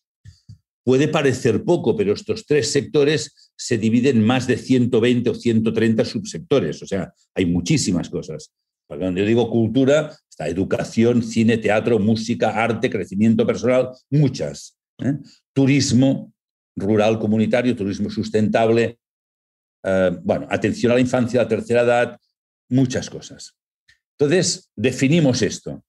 [0.86, 6.04] Puede parecer poco, pero estos tres sectores se dividen en más de 120 o 130
[6.04, 8.52] subsectores, o sea, hay muchísimas cosas.
[8.86, 14.78] Cuando yo digo cultura, está educación, cine, teatro, música, arte, crecimiento personal, muchas.
[14.98, 15.14] ¿eh?
[15.52, 16.32] Turismo
[16.76, 19.00] rural comunitario, turismo sustentable,
[19.82, 22.20] eh, bueno, atención a la infancia, a la tercera edad,
[22.68, 23.56] muchas cosas.
[24.16, 25.82] Entonces, definimos esto.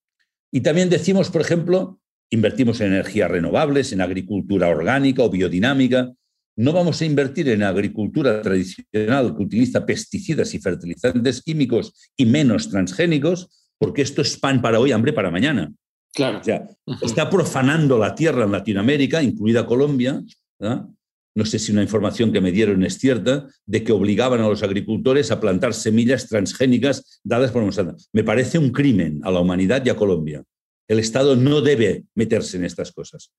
[0.52, 6.12] Y también decimos, por ejemplo, invertimos en energías renovables, en agricultura orgánica o biodinámica,
[6.58, 12.70] no vamos a invertir en agricultura tradicional que utiliza pesticidas y fertilizantes químicos y menos
[12.70, 15.72] transgénicos, porque esto es pan para hoy, hambre para mañana.
[16.16, 16.40] Claro.
[16.40, 16.68] O sea,
[17.04, 20.24] está profanando la tierra en Latinoamérica, incluida Colombia.
[20.60, 24.64] No sé si una información que me dieron es cierta, de que obligaban a los
[24.64, 27.96] agricultores a plantar semillas transgénicas dadas por Monsanto.
[28.14, 30.44] Me parece un crimen a la humanidad y a Colombia.
[30.88, 33.32] El Estado no debe meterse en estas cosas.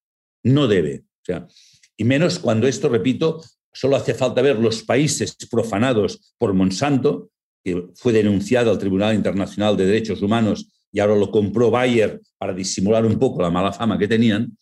[0.42, 1.04] No debe.
[1.22, 1.48] O sea,
[1.96, 7.30] y menos cuando esto, repito, solo hace falta ver los países profanados por Monsanto,
[7.64, 12.54] que fue denunciado al Tribunal Internacional de Derechos Humanos y ahora lo compró Bayer para
[12.54, 14.56] disimular un poco la mala fama que tenían.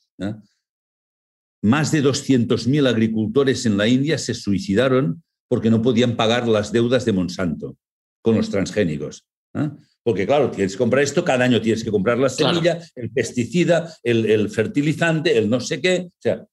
[1.62, 7.04] Más de 200.000 agricultores en la India se suicidaron porque no podían pagar las deudas
[7.04, 7.76] de Monsanto
[8.22, 9.24] con los transgénicos.
[10.06, 13.92] Porque claro, tienes que comprar esto, cada año tienes que comprar la semilla, el pesticida,
[14.04, 16.06] el, el, fertilizante, el no sé qué.
[16.06, 16.46] O sea,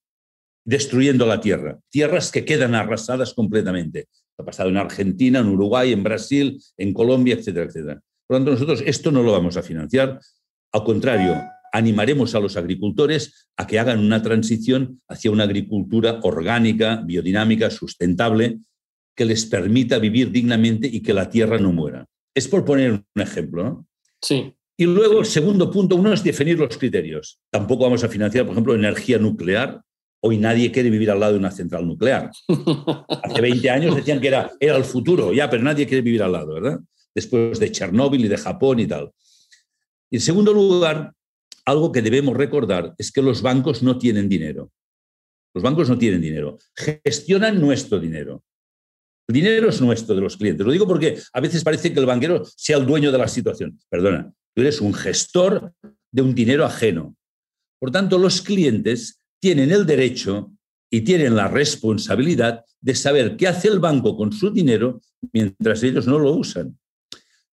[0.65, 1.77] destruyendo la tierra.
[1.91, 4.07] Tierras que quedan arrasadas completamente.
[4.39, 8.01] Ha pasado en Argentina, en Uruguay, en Brasil, en Colombia, etcétera, etcétera.
[8.25, 10.19] Por lo tanto, nosotros esto no lo vamos a financiar.
[10.71, 11.39] Al contrario,
[11.71, 18.57] animaremos a los agricultores a que hagan una transición hacia una agricultura orgánica, biodinámica, sustentable,
[19.15, 22.07] que les permita vivir dignamente y que la tierra no muera.
[22.35, 23.87] Es por poner un ejemplo, ¿no?
[24.21, 24.55] Sí.
[24.77, 27.39] Y luego, el segundo punto, uno es definir los criterios.
[27.51, 29.81] Tampoco vamos a financiar, por ejemplo, energía nuclear,
[30.25, 32.31] Hoy nadie quiere vivir al lado de una central nuclear.
[33.09, 36.31] Hace 20 años decían que era, era el futuro, ya, pero nadie quiere vivir al
[36.31, 36.79] lado, ¿verdad?
[37.13, 39.11] Después de Chernóbil y de Japón y tal.
[40.09, 41.11] Y en segundo lugar,
[41.65, 44.71] algo que debemos recordar es que los bancos no tienen dinero.
[45.53, 46.57] Los bancos no tienen dinero.
[46.73, 48.43] Gestionan nuestro dinero.
[49.27, 50.65] El dinero es nuestro de los clientes.
[50.65, 53.79] Lo digo porque a veces parece que el banquero sea el dueño de la situación.
[53.89, 55.73] Perdona, tú eres un gestor
[56.11, 57.15] de un dinero ajeno.
[57.79, 60.51] Por tanto, los clientes tienen el derecho
[60.89, 66.05] y tienen la responsabilidad de saber qué hace el banco con su dinero mientras ellos
[66.05, 66.77] no lo usan.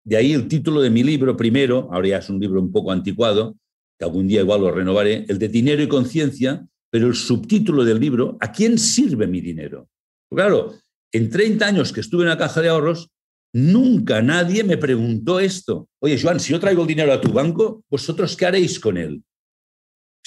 [0.04, 2.92] De ahí el título de mi libro primero, ahora ya es un libro un poco
[2.92, 3.56] anticuado,
[3.98, 8.00] que algún día igual lo renovaré, el de Dinero y Conciencia, pero el subtítulo del
[8.00, 9.88] libro, ¿a quién sirve mi dinero?
[10.30, 10.74] Claro,
[11.12, 13.10] en 30 años que estuve en la caja de ahorros,
[13.52, 15.88] nunca nadie me preguntó esto.
[16.00, 19.22] Oye, Joan, si yo traigo el dinero a tu banco, ¿vosotros qué haréis con él?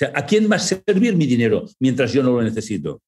[0.01, 3.01] sea, ¿a quién va a servir mi dinero mientras yo no lo necesito?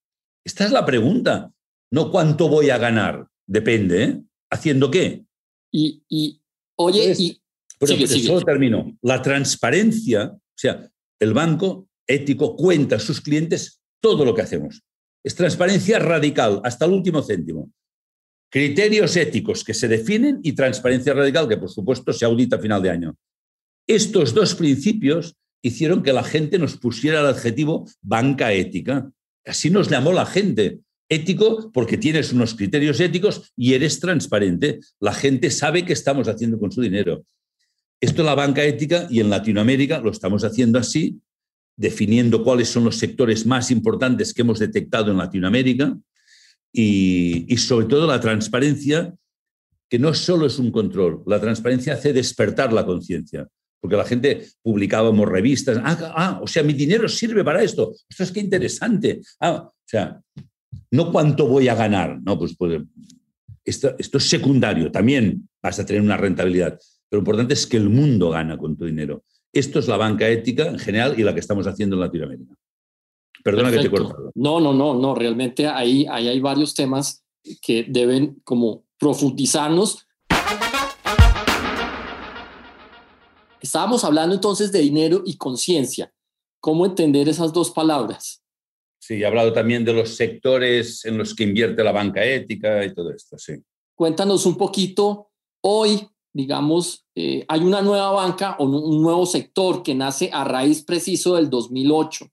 [0.45, 1.51] Esta es la pregunta.
[1.91, 3.27] No cuánto voy a ganar.
[3.47, 4.21] Depende, ¿eh?
[4.51, 5.25] ¿Haciendo qué?
[5.71, 6.41] Y,
[6.75, 7.41] oye, y...
[7.79, 8.97] Pero, solo termino.
[9.01, 14.83] La transparencia, o sea, el banco ético cuenta a sus clientes todo lo que hacemos.
[15.23, 17.71] Es transparencia radical, hasta el último céntimo.
[18.51, 22.83] Criterios éticos que se definen y transparencia radical que, por supuesto, se audita a final
[22.83, 23.15] de año.
[23.87, 29.09] Estos dos principios hicieron que la gente nos pusiera el adjetivo banca ética.
[29.45, 30.79] Así nos llamó la gente.
[31.09, 34.79] Ético porque tienes unos criterios éticos y eres transparente.
[34.99, 37.25] La gente sabe qué estamos haciendo con su dinero.
[37.99, 41.21] Esto es la banca ética y en Latinoamérica lo estamos haciendo así,
[41.75, 45.97] definiendo cuáles son los sectores más importantes que hemos detectado en Latinoamérica
[46.71, 49.13] y, y sobre todo la transparencia,
[49.89, 53.47] que no solo es un control, la transparencia hace despertar la conciencia
[53.83, 55.77] porque la gente publicábamos revistas.
[55.83, 57.93] Ah, ah, o sea, mi dinero sirve para esto.
[58.09, 59.19] Esto es que interesante.
[59.41, 60.21] Ah, o sea,
[60.91, 62.17] no cuánto voy a ganar.
[62.23, 62.81] No, pues, pues
[63.65, 64.89] esto, esto, es secundario.
[64.89, 66.79] También vas a tener una rentabilidad.
[67.09, 69.25] Pero lo importante es que el mundo gana con tu dinero.
[69.53, 72.55] Esto es la banca ética en general y la que estamos haciendo en Latinoamérica.
[73.43, 74.31] Perdona que te corto.
[74.33, 77.23] No, no, no, no, realmente ahí, ahí hay varios temas
[77.61, 80.07] que deben como profundizarnos.
[83.61, 86.11] Estábamos hablando entonces de dinero y conciencia.
[86.59, 88.41] ¿Cómo entender esas dos palabras?
[88.97, 92.93] Sí, he hablado también de los sectores en los que invierte la banca ética y
[92.93, 93.53] todo esto, sí.
[93.93, 95.29] Cuéntanos un poquito,
[95.61, 100.81] hoy, digamos, eh, hay una nueva banca o un nuevo sector que nace a raíz
[100.83, 102.27] preciso del 2008,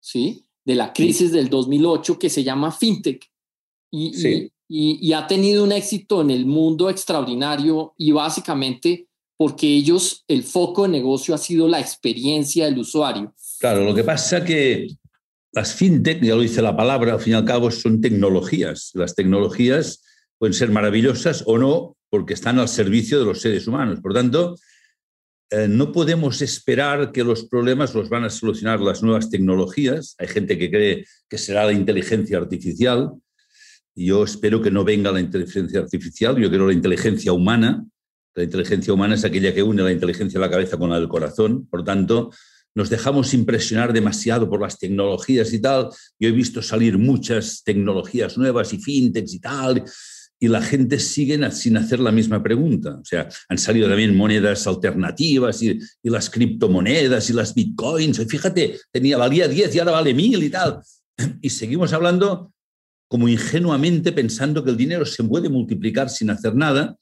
[0.00, 0.44] ¿sí?
[0.64, 3.30] De la crisis del 2008 que se llama FinTech.
[3.90, 10.42] Y, y, ha tenido un éxito en el mundo extraordinario y básicamente porque ellos, el
[10.42, 13.32] foco de negocio ha sido la experiencia del usuario.
[13.60, 14.88] Claro, lo que pasa que
[15.52, 18.90] las fintech, ya lo dice la palabra, al fin y al cabo son tecnologías.
[18.94, 20.02] Las tecnologías
[20.38, 23.98] pueden ser maravillosas o no, porque están al servicio de los seres humanos.
[24.00, 24.56] Por tanto,
[25.50, 30.14] eh, no podemos esperar que los problemas los van a solucionar las nuevas tecnologías.
[30.20, 33.10] Hay gente que cree que será la inteligencia artificial.
[33.96, 37.84] Yo espero que no venga la inteligencia artificial, yo quiero la inteligencia humana.
[38.36, 41.08] La inteligencia humana es aquella que une la inteligencia de la cabeza con la del
[41.08, 41.66] corazón.
[41.66, 42.30] Por tanto,
[42.76, 45.88] nos dejamos impresionar demasiado por las tecnologías y tal.
[46.20, 49.84] Yo he visto salir muchas tecnologías nuevas y fintechs y tal,
[50.40, 52.98] y la gente sigue sin hacer la misma pregunta.
[53.00, 58.18] O sea, han salido también monedas alternativas y, las criptomonedas y las bitcoins.
[58.18, 60.80] Y fíjate, tenía, valía 10 y ahora vale 1000 y tal.
[61.40, 62.52] Y seguimos hablando
[63.08, 66.96] como ingenuamente pensando que el dinero se puede multiplicar sin hacer nada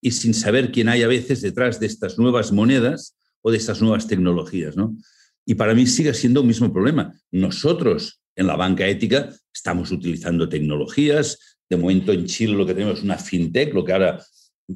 [0.00, 3.82] y sin saber quién hay a veces detrás de estas nuevas monedas o de estas
[3.82, 4.76] nuevas tecnologías.
[4.76, 4.96] ¿no?
[5.44, 7.12] Y para mí sigue siendo un mismo problema.
[7.30, 11.55] Nosotros en la banca ética estamos utilizando tecnologías.
[11.68, 14.22] De momento en Chile lo que tenemos es una fintech, lo que ahora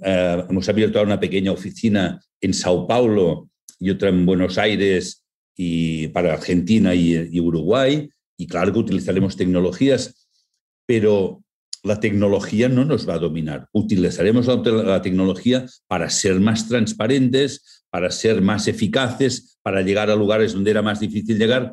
[0.03, 3.48] eh, hemos abierto ahora una pequeña oficina en Sao Paulo
[3.79, 5.24] y otra en Buenos Aires
[5.57, 8.09] y para Argentina y, y Uruguay.
[8.37, 10.29] Y claro que utilizaremos tecnologías,
[10.87, 11.42] pero
[11.83, 13.68] la tecnología no nos va a dominar.
[13.72, 20.53] Utilizaremos la, tecnología para ser más transparentes, para ser más eficaces, para llegar a lugares
[20.53, 21.72] donde era más difícil llegar.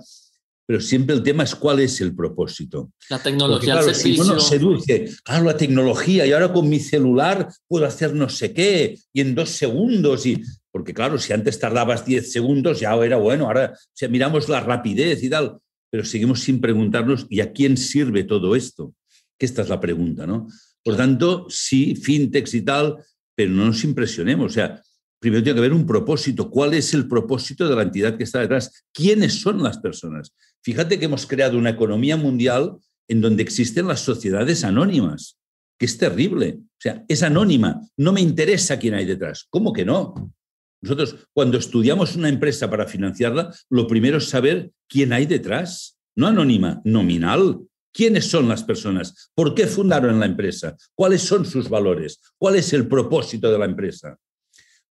[0.67, 2.91] Pero siempre el tema es cuál es el propósito.
[3.10, 7.86] La tecnología claro, Si uno seduce, claro, la tecnología, y ahora con mi celular puedo
[7.86, 12.32] hacer no sé qué, y en dos segundos, y porque claro, si antes tardabas diez
[12.32, 13.73] segundos ya era bueno, ahora
[14.10, 15.58] miramos la rapidez y tal,
[15.89, 18.93] pero seguimos sin preguntarnos, ¿y a quién sirve todo esto?
[19.39, 20.47] Que esta es la pregunta, ¿no?
[20.84, 22.97] Por tanto, sí, fintechs y tal,
[23.36, 24.51] pero no nos impresionemos.
[24.51, 24.82] O sea,
[25.19, 26.49] primero tiene que haber un propósito.
[26.49, 28.86] ¿Cuál es el propósito de la entidad que está detrás?
[28.93, 30.34] ¿Quiénes son las personas?
[30.62, 32.77] Fíjate que hemos creado una economía mundial
[33.08, 35.38] en donde existen las sociedades anónimas,
[35.80, 36.60] que es terrible.
[36.60, 37.82] O sea, es anónima.
[37.95, 39.47] No me interesa quién hay detrás.
[39.49, 40.34] ¿Cómo que no?
[40.82, 45.97] Nosotros, cuando estudiamos una empresa para financiarla, lo primero es saber quién hay detrás.
[46.15, 47.60] No anónima, nominal.
[47.93, 49.32] ¿Quiénes son las personas?
[49.34, 50.75] ¿Por qué fundaron la empresa?
[50.93, 52.21] ¿Cuáles son sus valores?
[52.38, 54.17] ¿Cuál es el propósito de la empresa?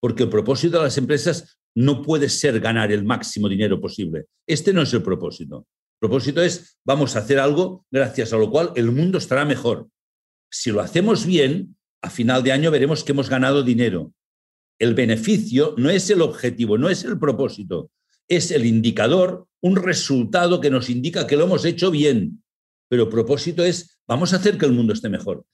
[0.07, 4.27] Porque el propósito de las empresas no puede ser ganar el máximo dinero posible.
[4.47, 5.66] Este no es el propósito.
[5.95, 9.88] El propósito es, vamos a hacer algo gracias a lo cual el mundo estará mejor.
[10.49, 14.12] Si lo hacemos bien, a final de año veremos que hemos ganado dinero.
[14.79, 17.90] El beneficio no es el objetivo, no es el propósito,
[18.29, 22.45] es el indicador, un resultado que nos indica que lo hemos hecho bien
[22.88, 25.45] pero propósito es, vamos a hacer que el mundo esté mejor.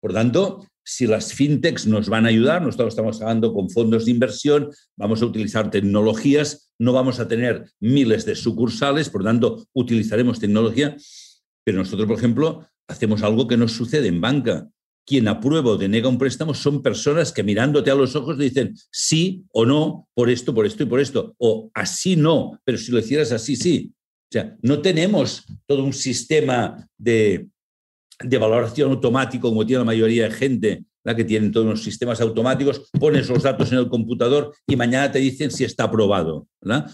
[0.00, 4.10] Por tanto, si las fintechs nos van a ayudar, nosotros estamos hablando con fondos de
[4.10, 10.40] inversión, vamos a utilizar tecnologías, no vamos a tener miles de sucursales, por tanto, utilizaremos
[10.40, 10.96] tecnología,
[11.64, 14.68] pero nosotros, por ejemplo, hacemos algo que no sucede en banca.
[15.04, 19.44] Quien aprueba o denega un préstamo son personas que mirándote a los ojos dicen sí
[19.52, 22.98] o no por esto, por esto y por esto, o así no, pero si lo
[22.98, 23.92] hicieras así, sí.
[23.94, 27.48] O sea, no tenemos todo un sistema de,
[28.38, 32.90] valoración automático como tiene la mayoría de gente, la que tienen todos los sistemas automáticos,
[32.98, 36.46] pones los datos en el computador y mañana te dicen si está aprobado,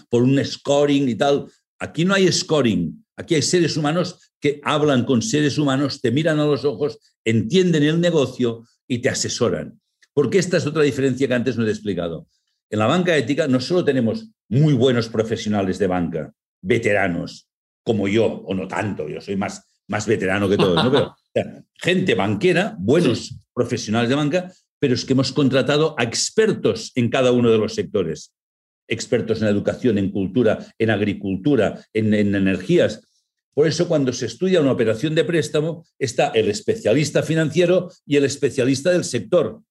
[0.09, 1.45] por un scoring y tal.
[1.79, 6.39] Aquí no hay scoring, aquí hay seres humanos que hablan con seres humanos, te miran
[6.39, 9.79] a los ojos, entienden el negocio y te asesoran.
[10.13, 12.27] Porque esta es otra diferencia que antes no he explicado.
[12.69, 17.49] En la banca ética no solo tenemos muy buenos profesionales de banca, veteranos
[17.83, 21.15] como yo, o no tanto, yo soy más, más veterano que todos, ¿no?
[21.75, 27.31] gente banquera, buenos profesionales de banca, pero es que hemos contratado a expertos en cada
[27.31, 28.33] uno de los sectores,
[28.87, 33.01] expertos en educación, en cultura, en agricultura, en, en energías.
[33.53, 38.23] Por eso cuando se estudia una operación de préstamo está el especialista financiero y el
[38.23, 39.61] especialista del sector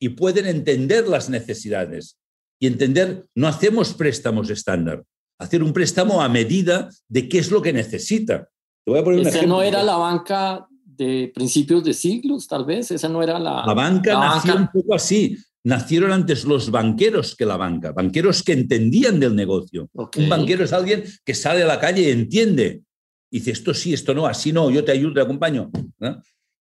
[0.00, 2.18] y pueden entender las necesidades
[2.58, 5.04] y entender, no hacemos préstamos estándar,
[5.38, 8.48] hacer un préstamo a medida de qué es lo que necesita.
[8.84, 9.48] Te voy a poner un ejemplo.
[9.48, 10.66] no era la banca
[10.96, 12.90] de principios de siglos, tal vez.
[12.90, 13.64] Esa no era la.
[13.66, 15.36] La banca nació un poco así.
[15.64, 19.90] Nacieron antes los banqueros que la banca, banqueros que entendían del negocio.
[19.92, 22.82] Un banquero es alguien que sale a la calle y entiende.
[23.32, 25.70] Y dice, esto sí, esto no, así no, yo te ayudo, te acompaño.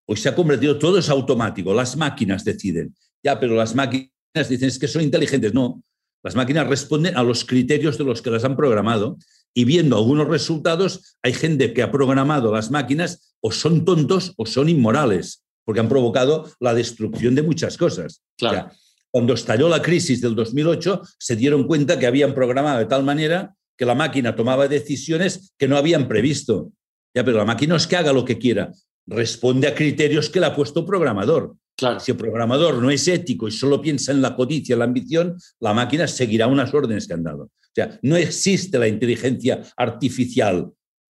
[0.07, 2.95] Hoy se ha convertido, todo es automático, las máquinas deciden.
[3.23, 4.11] Ya, pero las máquinas
[4.49, 5.53] dicen es que son inteligentes.
[5.53, 5.83] No,
[6.23, 9.19] las máquinas responden a los criterios de los que las han programado
[9.55, 14.47] y viendo algunos resultados, hay gente que ha programado las máquinas o son tontos o
[14.47, 18.23] son inmorales, porque han provocado la destrucción de muchas cosas.
[18.37, 18.71] Claro.
[19.11, 23.55] cuando estalló la crisis del 2008, se dieron cuenta que habían programado de tal manera
[23.79, 26.73] que la máquina tomaba decisiones que no habían previsto.
[27.15, 28.73] Ya, pero la máquina no es que haga lo que quiera,
[29.07, 31.55] responde a criterios que le ha puesto el programador.
[31.77, 32.01] Claro.
[32.01, 35.75] Si el programador no es ético y solo piensa en la codicia, la ambición, la
[35.75, 37.51] máquina seguirá unas órdenes que han dado.
[37.75, 40.73] O sea, no existe la inteligencia artificial.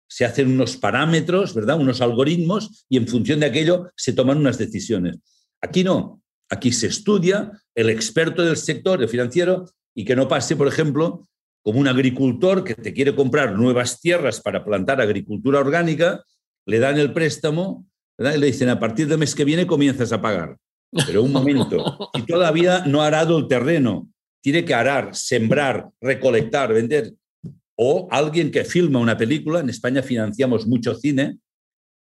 [0.08, 1.78] Se hacen unos parámetros, ¿verdad?
[1.78, 5.18] Unos algoritmos y en función de aquello se toman unas decisiones.
[5.60, 6.22] Aquí no.
[6.48, 11.28] Aquí se estudia el experto del sector, el financiero, y que no pase, por ejemplo,
[11.62, 16.24] como un agricultor que te quiere comprar nuevas tierras para plantar agricultura orgánica,
[16.64, 17.86] le dan el préstamo
[18.18, 20.56] y le dicen, a partir del mes que viene comienzas a pagar.
[21.06, 24.08] Pero un momento, y todavía no ha arado el terreno,
[24.40, 27.12] tiene que arar, sembrar, recolectar, vender.
[27.76, 31.38] O alguien que filma una película, en España financiamos mucho cine,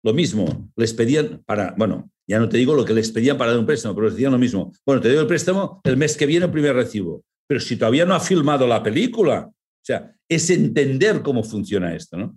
[0.02, 3.52] lo mismo, les pedían para, bueno, ya no te digo lo que les pedían para
[3.52, 4.72] dar un préstamo, pero les decían lo mismo.
[4.84, 7.24] Bueno, te doy el préstamo el mes que viene, el primer recibo.
[7.46, 12.16] Pero si todavía no ha filmado la película, o sea, es entender cómo funciona esto,
[12.16, 12.34] ¿no?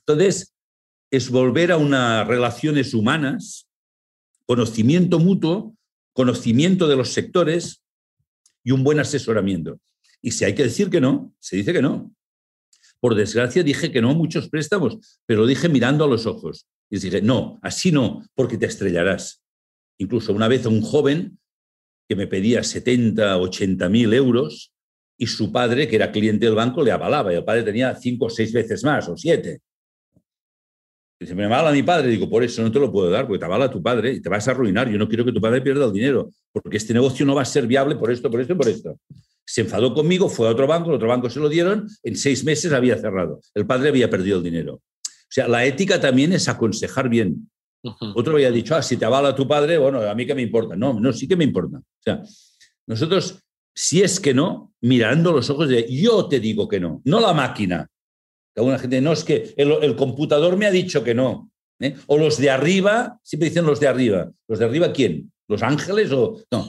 [0.00, 0.54] Entonces,
[1.10, 3.68] es volver a unas relaciones humanas,
[4.46, 5.74] conocimiento mutuo,
[6.14, 7.81] conocimiento de los sectores
[8.64, 9.78] y un buen asesoramiento.
[10.20, 12.14] Y si hay que decir que no, se dice que no.
[13.00, 16.68] Por desgracia dije que no a muchos préstamos, pero lo dije mirando a los ojos.
[16.88, 19.42] Y dije, no, así no, porque te estrellarás.
[19.98, 21.38] Incluso una vez un joven
[22.08, 24.72] que me pedía 70, 80 mil euros
[25.18, 28.26] y su padre, que era cliente del banco, le avalaba y el padre tenía cinco
[28.26, 29.60] o seis veces más o siete.
[31.22, 32.08] Dice, me avala mi padre.
[32.08, 34.28] Digo, por eso no te lo puedo dar, porque te avala tu padre y te
[34.28, 34.90] vas a arruinar.
[34.90, 37.44] Yo no quiero que tu padre pierda el dinero, porque este negocio no va a
[37.44, 38.98] ser viable por esto, por esto y por esto.
[39.44, 42.42] Se enfadó conmigo, fue a otro banco, el otro banco se lo dieron, en seis
[42.44, 43.40] meses había cerrado.
[43.54, 44.74] El padre había perdido el dinero.
[44.74, 47.48] O sea, la ética también es aconsejar bien.
[48.14, 50.74] Otro había dicho, ah, si te avala tu padre, bueno, a mí qué me importa.
[50.74, 51.78] No, no, sí que me importa.
[51.78, 52.22] O sea,
[52.86, 53.38] nosotros,
[53.72, 57.32] si es que no, mirando los ojos de yo te digo que no, no la
[57.32, 57.88] máquina,
[58.56, 61.50] Alguna gente, no, es que el, computador me ha dicho que no.
[61.80, 61.96] ¿eh?
[62.06, 64.30] O los de arriba, siempre dicen los de arriba.
[64.48, 65.32] ¿Los de arriba quién?
[65.48, 66.12] ¿Los ángeles?
[66.12, 66.38] O...
[66.50, 66.66] No,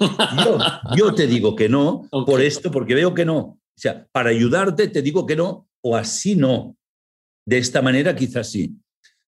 [0.96, 3.38] yo, te digo que no por esto, porque veo que no.
[3.38, 6.78] O sea, para ayudarte te digo que no, o así no.
[7.46, 8.76] De esta manera quizás sí.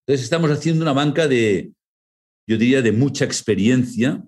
[0.06, 1.72] Entonces estamos haciendo una banca de,
[2.48, 4.24] yo diría, de mucha experiencia,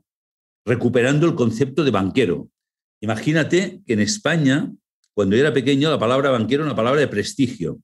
[0.66, 2.50] recuperando el concepto de banquero.
[3.02, 4.74] Imagínate que en España,
[5.14, 7.80] cuando yo era pequeño, la palabra banquero era una palabra de prestigio.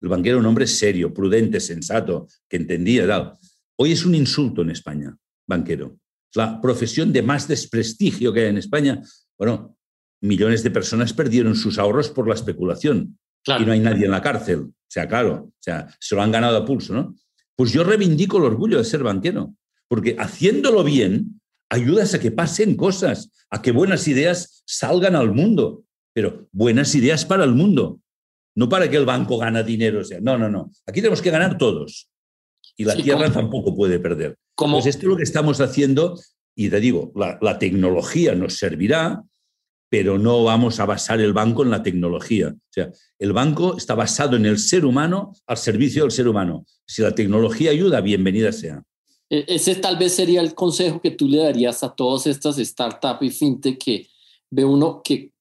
[0.00, 3.06] El banquero era un hombre serio, prudente, sensato, que entendía.
[3.06, 3.32] Tal.
[3.76, 5.16] Hoy es un insulto en España,
[5.46, 5.98] banquero.
[6.30, 9.02] Es la profesión de más desprestigio que hay en España.
[9.38, 9.76] Bueno,
[10.20, 14.22] millones de personas perdieron sus ahorros por la especulación y no hay nadie en la
[14.22, 14.60] cárcel.
[14.60, 17.14] O sea, claro, o sea, se lo han ganado a pulso, ¿no?
[17.54, 19.54] Pues yo reivindico el orgullo de ser banquero,
[19.88, 21.40] porque haciéndolo bien
[21.70, 27.24] ayudas a que pasen cosas, a que buenas ideas salgan al mundo, pero buenas ideas
[27.24, 28.00] para el mundo,
[28.56, 30.00] no para que el banco gane dinero.
[30.00, 30.72] O sea, no, no, no.
[30.86, 32.08] Aquí tenemos que ganar todos.
[32.76, 34.36] Y la tierra tampoco puede perder.
[34.54, 34.78] Como...
[34.78, 36.18] Pues esto es lo que estamos haciendo.
[36.54, 39.22] Y te digo, la, tecnología nos servirá,
[39.90, 42.48] pero no vamos a basar el banco en la tecnología.
[42.48, 46.64] O sea, el banco está basado en el ser humano al servicio del ser humano.
[46.86, 48.82] Si la tecnología ayuda, bienvenida sea.
[49.28, 53.22] E, ese tal vez sería el consejo que tú le darías a todas estas startups
[53.22, 54.06] y fintech que
[54.50, 55.32] ve uno que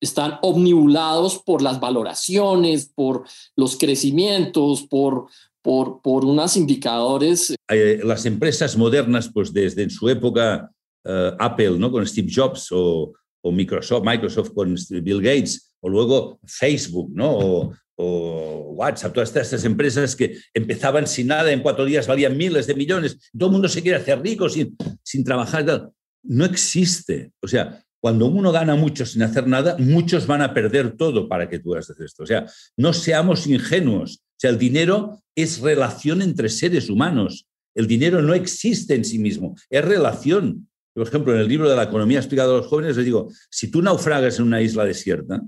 [0.00, 3.24] están omnibulados por las valoraciones, por
[3.56, 5.26] los crecimientos, por,
[5.62, 7.54] por, por unos indicadores.
[7.68, 10.70] Eh, las empresas modernas, pues desde en su época
[11.04, 11.90] eh, Apple, ¿no?
[11.90, 17.30] Con Steve Jobs o, o, Microsoft, Microsoft con Bill Gates, o luego Facebook, ¿no?
[17.38, 22.66] O, o WhatsApp, todas estas, empresas que empezaban sin nada, en cuatro días valían miles
[22.66, 25.90] de millones, todo el mundo se quiere hacer rico sin, sin trabajar.
[26.22, 27.32] No existe.
[27.40, 31.48] O sea, cuando uno gana mucho sin hacer nada, muchos van a perder todo para
[31.48, 32.22] que tú hagas esto.
[32.22, 34.18] O sea, no seamos ingenuos.
[34.18, 37.46] O sea, el dinero es relación entre seres humanos.
[37.74, 40.68] El dinero no existe en sí mismo, es relación.
[40.94, 43.70] Por ejemplo, en el libro de la economía explicado a los jóvenes les digo, si
[43.70, 45.42] tú naufragas en una isla desierta,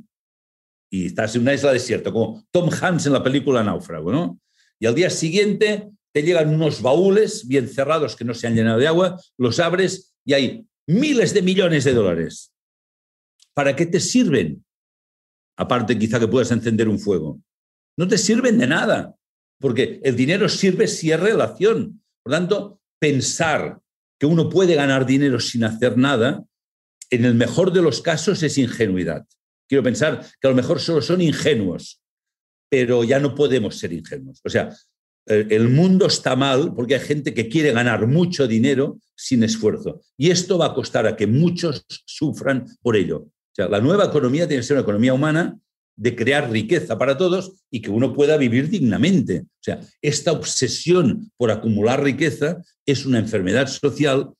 [0.90, 4.40] y estás en una isla desierta, como Tom Hanks en la película Náufrago, ¿no?
[4.78, 8.78] Y al día siguiente te llegan unos baúles bien cerrados que no se han llenado
[8.78, 12.52] de agua, los abres y hay miles de millones de dólares.
[13.54, 14.64] ¿Para qué te sirven?
[15.56, 17.40] Aparte quizá que puedas encender un fuego.
[17.96, 19.14] No te sirven de nada,
[19.60, 22.02] porque el dinero sirve si es relación.
[22.22, 23.80] Por tanto, pensar
[24.18, 26.44] que uno puede ganar dinero sin hacer nada,
[27.10, 29.26] en el mejor de los casos es ingenuidad.
[29.68, 32.00] Quiero pensar que a lo mejor solo son ingenuos,
[32.70, 34.40] pero ya no podemos ser ingenuos.
[34.44, 34.74] O sea,
[35.28, 40.00] el mundo está mal porque hay gente que quiere ganar mucho dinero sin esfuerzo.
[40.16, 43.18] Y esto va a costar a que muchos sufran por ello.
[43.18, 45.58] O sea, la nueva economía tiene que ser una economía humana
[45.96, 49.40] de crear riqueza para todos y que uno pueda vivir dignamente.
[49.40, 54.30] O sea, esta obsesión por acumular riqueza es una enfermedad social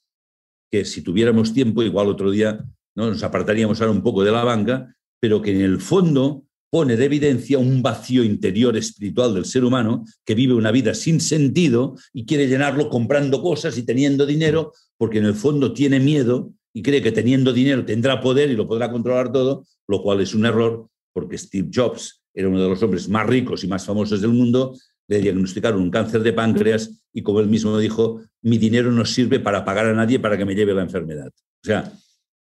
[0.71, 2.65] que si tuviéramos tiempo, igual otro día
[2.95, 3.11] ¿no?
[3.11, 7.05] nos apartaríamos ahora un poco de la banca, pero que en el fondo pone de
[7.05, 12.27] evidencia un vacío interior espiritual del ser humano que vive una vida sin sentido y
[12.27, 17.03] quiere llenarlo comprando cosas y teniendo dinero, porque en el fondo tiene miedo y cree
[17.03, 20.89] que teniendo dinero tendrá poder y lo podrá controlar todo, lo cual es un error,
[21.13, 24.77] porque Steve Jobs era uno de los hombres más ricos y más famosos del mundo,
[25.09, 29.41] le diagnosticaron un cáncer de páncreas y como él mismo dijo, mi dinero no sirve
[29.41, 31.29] para pagar a nadie para que me lleve la enfermedad.
[31.29, 31.93] O sea,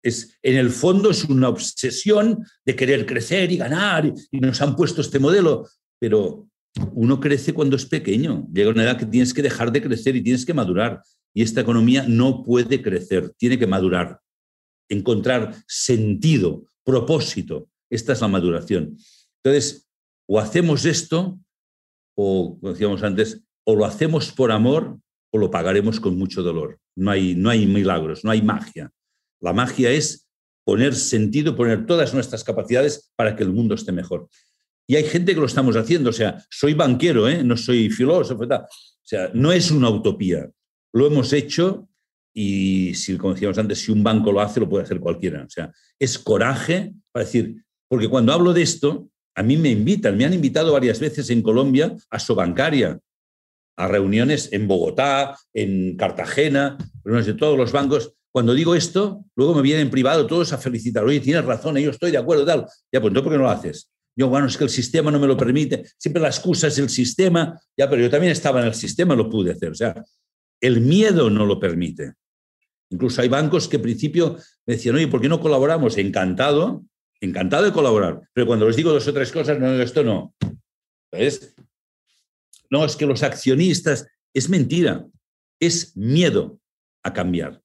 [0.03, 4.77] es, en el fondo es una obsesión de querer crecer y ganar y, nos han
[4.77, 6.49] puesto este modelo, pero
[6.93, 10.23] uno crece cuando es pequeño, llega una edad que tienes que dejar de crecer y
[10.23, 11.03] tienes que madurar
[11.35, 14.21] y esta economía no puede crecer, tiene que madurar,
[14.89, 18.97] encontrar sentido, propósito, esta es la maduración.
[19.43, 19.89] Entonces,
[20.29, 21.41] o hacemos esto,
[22.17, 24.99] o como decíamos antes, o lo hacemos por amor
[25.33, 26.79] o lo pagaremos con mucho dolor.
[26.97, 28.93] No hay, no hay milagros, no hay magia.
[29.41, 30.28] La magia es
[30.64, 34.28] poner sentido, poner todas nuestras capacidades para que el mundo esté mejor.
[34.86, 37.45] Y hay gente que lo estamos haciendo, o sea, soy banquero, ¿eh?
[37.45, 38.66] no soy filósofo, o
[39.03, 40.51] sea, no es una utopía.
[40.93, 41.88] Lo hemos hecho
[42.34, 45.45] y, si, como decíamos antes, si un banco lo hace, lo puede hacer cualquiera.
[45.45, 50.16] O sea, es coraje para decir, porque cuando hablo de esto, a mí me invitan,
[50.16, 52.99] me han invitado varias veces en Colombia a Sobancaria,
[53.76, 59.55] a reuniones en Bogotá, en Cartagena, reuniones de todos los bancos, cuando digo esto, luego
[59.55, 61.05] me vienen en privado todos a felicitar.
[61.05, 62.66] Oye, tienes razón, yo estoy de acuerdo, tal.
[62.93, 63.91] Ya, pues ¿por qué no lo haces?
[64.16, 65.85] Yo, bueno, es que el sistema no me lo permite.
[65.99, 67.61] Siempre la excusa es el sistema.
[67.76, 69.70] Ya, pero yo también estaba en el sistema, lo pude hacer.
[69.70, 70.05] O sea,
[70.61, 72.14] el miedo no lo permite.
[72.91, 75.97] Incluso hay bancos que al principio me decían, oye, ¿por qué no colaboramos?
[75.97, 76.85] Encantado,
[77.20, 78.20] encantado de colaborar.
[78.33, 80.35] Pero cuando les digo dos o tres cosas, no, esto no.
[81.12, 81.55] ¿Ves?
[82.68, 85.05] No, es que los accionistas, es mentira.
[85.59, 86.61] Es miedo
[87.03, 87.61] a cambiar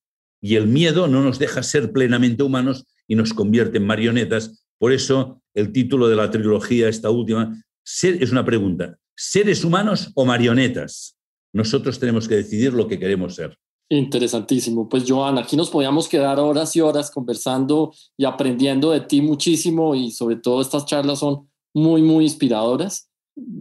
[0.45, 4.63] y el miedo no nos deja ser plenamente humanos y nos convierte en marionetas.
[4.77, 10.23] Por eso el título de la trilogía, esta última, es una pregunta, ¿seres humanos o
[10.23, 11.17] marionetas?
[11.51, 13.57] Nosotros tenemos que decidir lo que queremos ser.
[13.89, 14.87] Interesantísimo.
[14.87, 19.95] Pues Joan, aquí nos podíamos quedar horas y horas conversando y aprendiendo de ti muchísimo
[19.95, 23.09] y sobre todo estas charlas son muy, muy inspiradoras.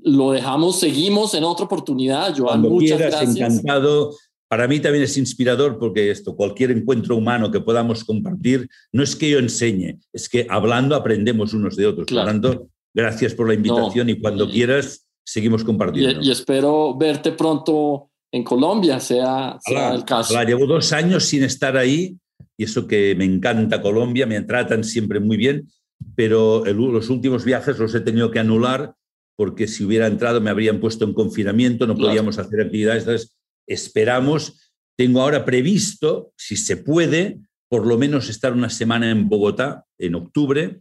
[0.03, 2.35] Lo dejamos, seguimos en otra oportunidad.
[2.37, 3.37] Joan, muchas gracias.
[3.39, 4.11] Encantado
[4.55, 9.17] para mí también es inspirador porque esto, cualquier encuentro humano que podamos compartir, no es
[9.17, 12.07] que yo enseñe, es que hablando aprendemos unos de otros.
[12.17, 16.23] Hablando, gracias por la invitación y cuando quieras seguimos compartiendo.
[16.23, 20.41] Y, espero verte pronto en Colombia, sea, el caso.
[20.45, 22.17] llevo dos años sin estar ahí
[22.57, 25.67] y eso que me encanta Colombia, me tratan siempre muy bien,
[26.15, 28.95] pero los últimos viajes los he tenido que anular
[29.35, 33.03] porque si hubiera entrado me habrían puesto en confinamiento, no podíamos hacer actividades.
[33.03, 33.37] Entonces,
[33.67, 34.73] esperamos.
[34.97, 40.15] Tengo ahora previsto, si se puede, por lo menos estar una semana en Bogotá en
[40.15, 40.81] octubre,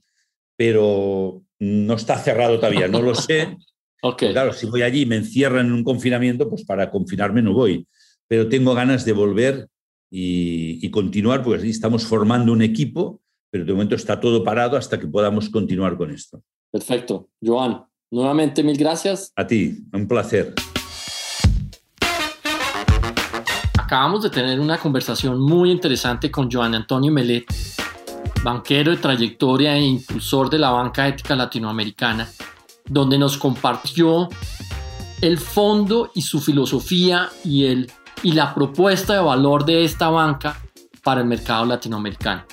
[0.57, 3.57] pero no está cerrado todavía, no lo sé.
[4.17, 7.87] Claro, si voy allí y me encierran en un confinamiento, pues para confinarme no voy.
[8.27, 9.67] Pero tengo ganas de volver
[10.11, 14.99] y, y continuar, porque estamos formando un equipo, pero de momento está todo parado hasta
[14.99, 16.43] que podamos continuar con esto.
[16.71, 17.29] Perfecto.
[17.41, 19.31] Joan, nuevamente mil gracias.
[19.35, 20.53] A ti, un placer.
[23.93, 27.45] Acabamos de tener una conversación muy interesante con Joan Antonio Melet,
[28.43, 32.27] banquero de trayectoria e impulsor de la banca ética latinoamericana,
[32.85, 34.29] donde nos compartió
[35.21, 37.91] el fondo y su filosofía y, el,
[38.23, 40.59] y la propuesta de valor de esta banca
[41.03, 42.45] para el mercado latinoamericano.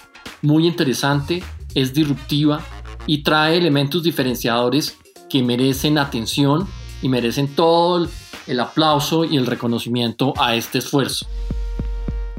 [0.43, 1.43] Muy interesante,
[1.75, 2.61] es disruptiva
[3.07, 4.99] y trae elementos diferenciadores
[5.31, 6.69] que merecen atención
[7.01, 8.11] y merecen todo el
[8.51, 11.27] el aplauso y el reconocimiento a este esfuerzo.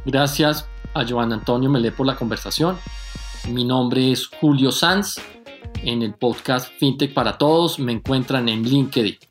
[0.05, 2.77] Gracias a Joan Antonio Melé por la conversación.
[3.49, 5.21] Mi nombre es Julio Sanz
[5.83, 7.79] en el podcast FinTech para Todos.
[7.79, 9.30] Me encuentran en LinkedIn.